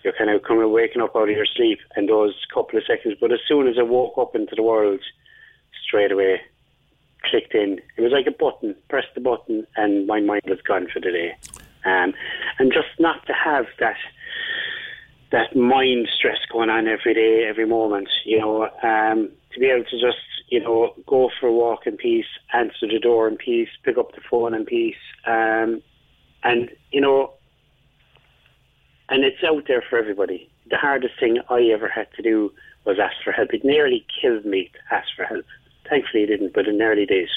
you're 0.04 0.12
kind 0.12 0.30
of 0.30 0.42
coming 0.42 0.70
waking 0.70 1.02
up 1.02 1.16
out 1.16 1.28
of 1.30 1.36
your 1.36 1.46
sleep, 1.46 1.78
and 1.96 2.08
those 2.08 2.34
couple 2.52 2.78
of 2.78 2.84
seconds. 2.86 3.16
But 3.20 3.32
as 3.32 3.40
soon 3.48 3.66
as 3.66 3.76
I 3.78 3.82
woke 3.82 4.18
up 4.18 4.34
into 4.34 4.54
the 4.54 4.62
world, 4.62 5.00
straight 5.86 6.12
away 6.12 6.40
clicked 7.24 7.54
in. 7.54 7.80
It 7.96 8.02
was 8.02 8.12
like 8.12 8.26
a 8.26 8.36
button, 8.36 8.74
pressed 8.88 9.14
the 9.14 9.20
button, 9.20 9.66
and 9.76 10.06
my 10.06 10.20
mind 10.20 10.42
was 10.46 10.60
gone 10.62 10.88
for 10.92 11.00
the 11.00 11.10
day. 11.10 11.36
Um, 11.84 12.14
and 12.58 12.72
just 12.72 12.88
not 12.98 13.26
to 13.26 13.32
have 13.32 13.66
that 13.80 13.96
that 15.30 15.56
mind 15.56 16.08
stress 16.14 16.38
going 16.52 16.68
on 16.68 16.86
every 16.86 17.14
day, 17.14 17.46
every 17.48 17.64
moment, 17.64 18.08
you 18.26 18.38
know, 18.38 18.68
um, 18.82 19.30
to 19.54 19.60
be 19.60 19.66
able 19.66 19.84
to 19.84 20.00
just 20.00 20.18
you 20.52 20.60
know, 20.60 20.92
go 21.06 21.30
for 21.40 21.46
a 21.46 21.52
walk 21.52 21.86
in 21.86 21.96
peace, 21.96 22.26
answer 22.52 22.86
the 22.86 22.98
door 22.98 23.26
in 23.26 23.38
peace, 23.38 23.70
pick 23.84 23.96
up 23.96 24.14
the 24.14 24.20
phone 24.30 24.52
in 24.52 24.66
peace, 24.66 25.02
um, 25.26 25.80
and 26.44 26.68
you 26.90 27.00
know, 27.00 27.32
and 29.08 29.24
it's 29.24 29.42
out 29.42 29.64
there 29.66 29.82
for 29.88 29.98
everybody. 29.98 30.50
The 30.68 30.76
hardest 30.76 31.14
thing 31.18 31.38
I 31.48 31.70
ever 31.72 31.88
had 31.88 32.08
to 32.16 32.22
do 32.22 32.52
was 32.84 32.98
ask 33.02 33.14
for 33.24 33.32
help. 33.32 33.54
It 33.54 33.64
nearly 33.64 34.04
killed 34.20 34.44
me 34.44 34.70
to 34.74 34.94
ask 34.94 35.08
for 35.16 35.24
help. 35.24 35.46
Thankfully, 35.88 36.24
it 36.24 36.26
didn't, 36.26 36.52
but 36.52 36.68
it 36.68 36.74
nearly 36.74 37.06
did. 37.06 37.30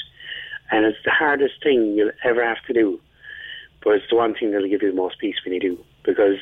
And 0.70 0.84
it's 0.84 0.98
the 1.02 1.10
hardest 1.10 1.54
thing 1.62 1.94
you'll 1.96 2.12
ever 2.22 2.44
have 2.46 2.62
to 2.66 2.74
do, 2.74 3.00
but 3.82 3.94
it's 3.94 4.10
the 4.10 4.16
one 4.16 4.34
thing 4.34 4.50
that'll 4.50 4.68
give 4.68 4.82
you 4.82 4.90
the 4.90 4.96
most 4.96 5.18
peace 5.18 5.36
when 5.42 5.54
you 5.54 5.60
do, 5.60 5.78
because 6.04 6.36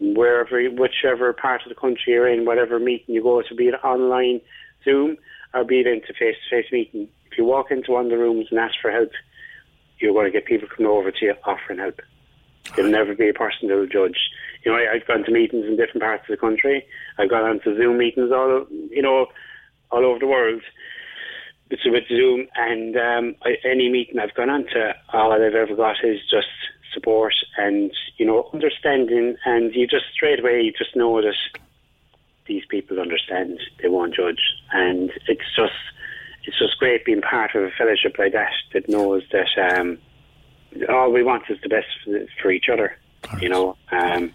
wherever, 0.00 0.62
whichever 0.68 1.32
part 1.32 1.62
of 1.62 1.70
the 1.70 1.74
country 1.74 2.12
you're 2.12 2.28
in, 2.28 2.44
whatever 2.44 2.78
meeting 2.78 3.14
you 3.14 3.22
go 3.22 3.40
to, 3.40 3.54
be 3.54 3.68
it 3.68 3.82
online, 3.82 4.42
Zoom, 4.84 5.16
or 5.54 5.64
be 5.64 5.80
it 5.80 5.86
into 5.86 6.12
face-to-face 6.12 6.72
meeting. 6.72 7.08
If 7.30 7.38
you 7.38 7.44
walk 7.44 7.70
into 7.70 7.92
one 7.92 8.06
of 8.06 8.10
the 8.10 8.18
rooms 8.18 8.48
and 8.50 8.58
ask 8.58 8.74
for 8.80 8.90
help, 8.90 9.10
you're 9.98 10.12
going 10.12 10.26
to 10.26 10.32
get 10.32 10.46
people 10.46 10.68
coming 10.68 10.90
over 10.90 11.10
to 11.10 11.24
you 11.24 11.34
offering 11.44 11.78
help. 11.78 12.00
There'll 12.74 12.90
never 12.90 13.14
be 13.14 13.28
a 13.28 13.34
person 13.34 13.68
that 13.68 13.76
will 13.76 13.86
judge. 13.86 14.18
You 14.64 14.72
know, 14.72 14.78
I, 14.78 14.94
I've 14.94 15.06
gone 15.06 15.24
to 15.24 15.30
meetings 15.30 15.66
in 15.66 15.76
different 15.76 16.02
parts 16.02 16.24
of 16.24 16.28
the 16.28 16.36
country. 16.36 16.86
I've 17.18 17.30
gone 17.30 17.44
on 17.44 17.60
to 17.60 17.76
Zoom 17.76 17.98
meetings 17.98 18.32
all, 18.32 18.66
you 18.70 19.02
know, 19.02 19.26
all 19.90 20.04
over 20.04 20.18
the 20.18 20.26
world. 20.26 20.62
It's 21.70 21.82
with 21.84 22.08
Zoom, 22.08 22.48
and 22.56 22.96
um, 22.96 23.36
I, 23.44 23.54
any 23.64 23.88
meeting 23.88 24.18
I've 24.18 24.34
gone 24.34 24.50
on 24.50 24.66
to, 24.72 24.92
all 25.12 25.32
I've 25.32 25.54
ever 25.54 25.74
got 25.76 25.96
is 26.02 26.18
just 26.28 26.48
support 26.92 27.34
and 27.56 27.92
you 28.16 28.26
know 28.26 28.50
understanding, 28.52 29.36
and 29.44 29.72
you 29.74 29.86
just 29.86 30.06
straight 30.12 30.40
away 30.40 30.62
you 30.62 30.72
just 30.76 30.96
know 30.96 31.22
that 31.22 31.34
these 32.50 32.64
people 32.68 32.98
understand. 32.98 33.60
They 33.80 33.88
won't 33.88 34.12
judge, 34.14 34.42
and 34.72 35.10
it's 35.28 35.48
just 35.54 35.72
it's 36.44 36.58
just 36.58 36.76
great 36.78 37.04
being 37.04 37.22
part 37.22 37.54
of 37.54 37.62
a 37.62 37.70
fellowship 37.70 38.18
like 38.18 38.32
that 38.32 38.52
that 38.72 38.88
knows 38.88 39.22
that 39.30 39.50
um, 39.70 39.98
all 40.88 41.12
we 41.12 41.22
want 41.22 41.44
is 41.48 41.58
the 41.62 41.68
best 41.68 41.86
for, 42.42 42.50
each 42.50 42.68
other. 42.68 42.96
Right. 43.32 43.42
You 43.42 43.48
know, 43.50 43.76
um, 43.92 44.32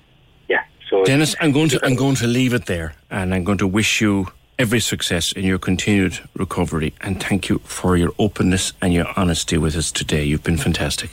yeah. 0.47 0.63
So 0.89 1.03
Dennis, 1.03 1.35
I'm 1.41 1.51
going 1.51 1.69
to 1.69 1.85
I'm 1.85 1.95
going 1.95 2.15
to 2.15 2.27
leave 2.27 2.53
it 2.53 2.67
there, 2.67 2.95
and 3.11 3.35
I'm 3.35 3.43
going 3.43 3.57
to 3.57 3.67
wish 3.67 3.99
you 3.99 4.27
every 4.57 4.79
success 4.79 5.33
in 5.33 5.43
your 5.43 5.59
continued 5.59 6.17
recovery, 6.35 6.93
and 7.01 7.21
thank 7.21 7.49
you 7.49 7.59
for 7.65 7.97
your 7.97 8.13
openness 8.17 8.71
and 8.81 8.93
your 8.93 9.07
honesty 9.17 9.57
with 9.57 9.75
us 9.75 9.91
today. 9.91 10.23
You've 10.23 10.43
been 10.43 10.57
fantastic. 10.57 11.09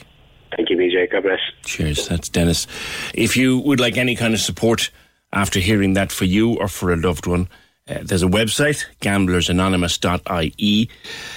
Thank 0.57 0.71
you, 0.71 0.77
PJ. 0.77 1.11
God 1.11 1.25
bless. 1.25 1.41
Cheers. 1.65 2.07
That's 2.07 2.29
Dennis. 2.29 2.69
If 3.13 3.37
you 3.37 3.59
would 3.59 3.81
like 3.81 3.97
any 3.97 4.15
kind 4.15 4.35
of 4.35 4.41
support 4.41 4.91
after 5.33 5.61
hearing 5.61 5.95
that 5.95 6.13
for 6.13 6.25
you 6.25 6.59
or 6.59 6.69
for 6.69 6.93
a 6.93 6.97
loved 6.97 7.27
one. 7.27 7.49
Uh, 7.89 7.99
there's 8.03 8.23
a 8.23 8.29
website, 8.29 8.85
gamblersanonymous.ie. 9.01 10.89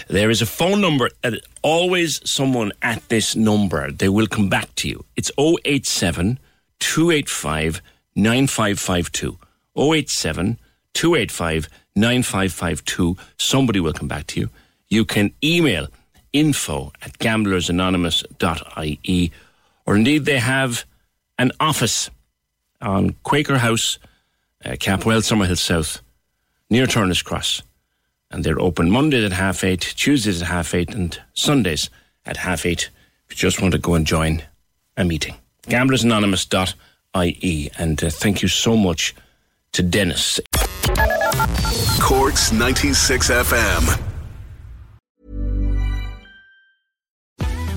There 0.08 0.30
is 0.30 0.42
a 0.42 0.46
phone 0.46 0.80
number 0.80 1.10
that 1.24 1.42
always 1.64 2.22
someone 2.30 2.72
at 2.82 3.08
this 3.10 3.36
number, 3.36 3.92
they 3.92 4.10
will 4.10 4.28
come 4.28 4.48
back 4.48 4.74
to 4.76 4.88
you. 4.88 5.04
It's 5.16 5.32
087 5.38 6.40
285 6.80 7.82
9552. 8.16 9.38
087 9.76 10.60
285 10.94 11.68
9552. 11.96 13.18
Somebody 13.38 13.80
will 13.80 13.94
come 13.94 14.08
back 14.08 14.28
to 14.28 14.40
you. 14.40 14.50
You 14.88 15.04
can 15.04 15.34
email 15.44 15.88
info 16.32 16.94
at 17.02 17.18
gamblersanonymous.ie 17.18 19.32
or 19.86 19.96
indeed 19.96 20.26
they 20.26 20.40
have 20.40 20.86
an 21.38 21.52
office 21.60 22.10
on 22.82 23.16
Quaker 23.24 23.58
House, 23.58 24.00
uh, 24.64 24.72
Capwell, 24.72 25.22
Summerhill 25.22 25.58
South, 25.58 26.02
near 26.70 26.88
Turner's 26.88 27.22
Cross. 27.22 27.62
And 28.32 28.44
they're 28.44 28.60
open 28.60 28.90
Mondays 28.90 29.24
at 29.24 29.32
half 29.32 29.64
eight, 29.64 29.94
Tuesdays 29.96 30.42
at 30.42 30.48
half 30.48 30.74
eight, 30.74 30.94
and 30.94 31.20
Sundays 31.34 31.90
at 32.26 32.38
half 32.38 32.66
eight 32.66 32.90
if 33.30 33.36
you 33.36 33.38
just 33.38 33.62
want 33.62 33.74
to 33.74 33.80
go 33.80 33.96
and 33.96 34.06
join 34.06 34.44
a 34.98 35.06
meeting. 35.06 35.36
GamblersAnonymous.ie. 35.68 37.72
And 37.78 38.04
uh, 38.04 38.10
thank 38.10 38.42
you 38.42 38.48
so 38.48 38.78
much 38.78 39.16
to 39.74 39.84
Dennis. 39.84 40.40
Corks 42.00 42.52
96 42.52 43.30
FM. 43.30 44.15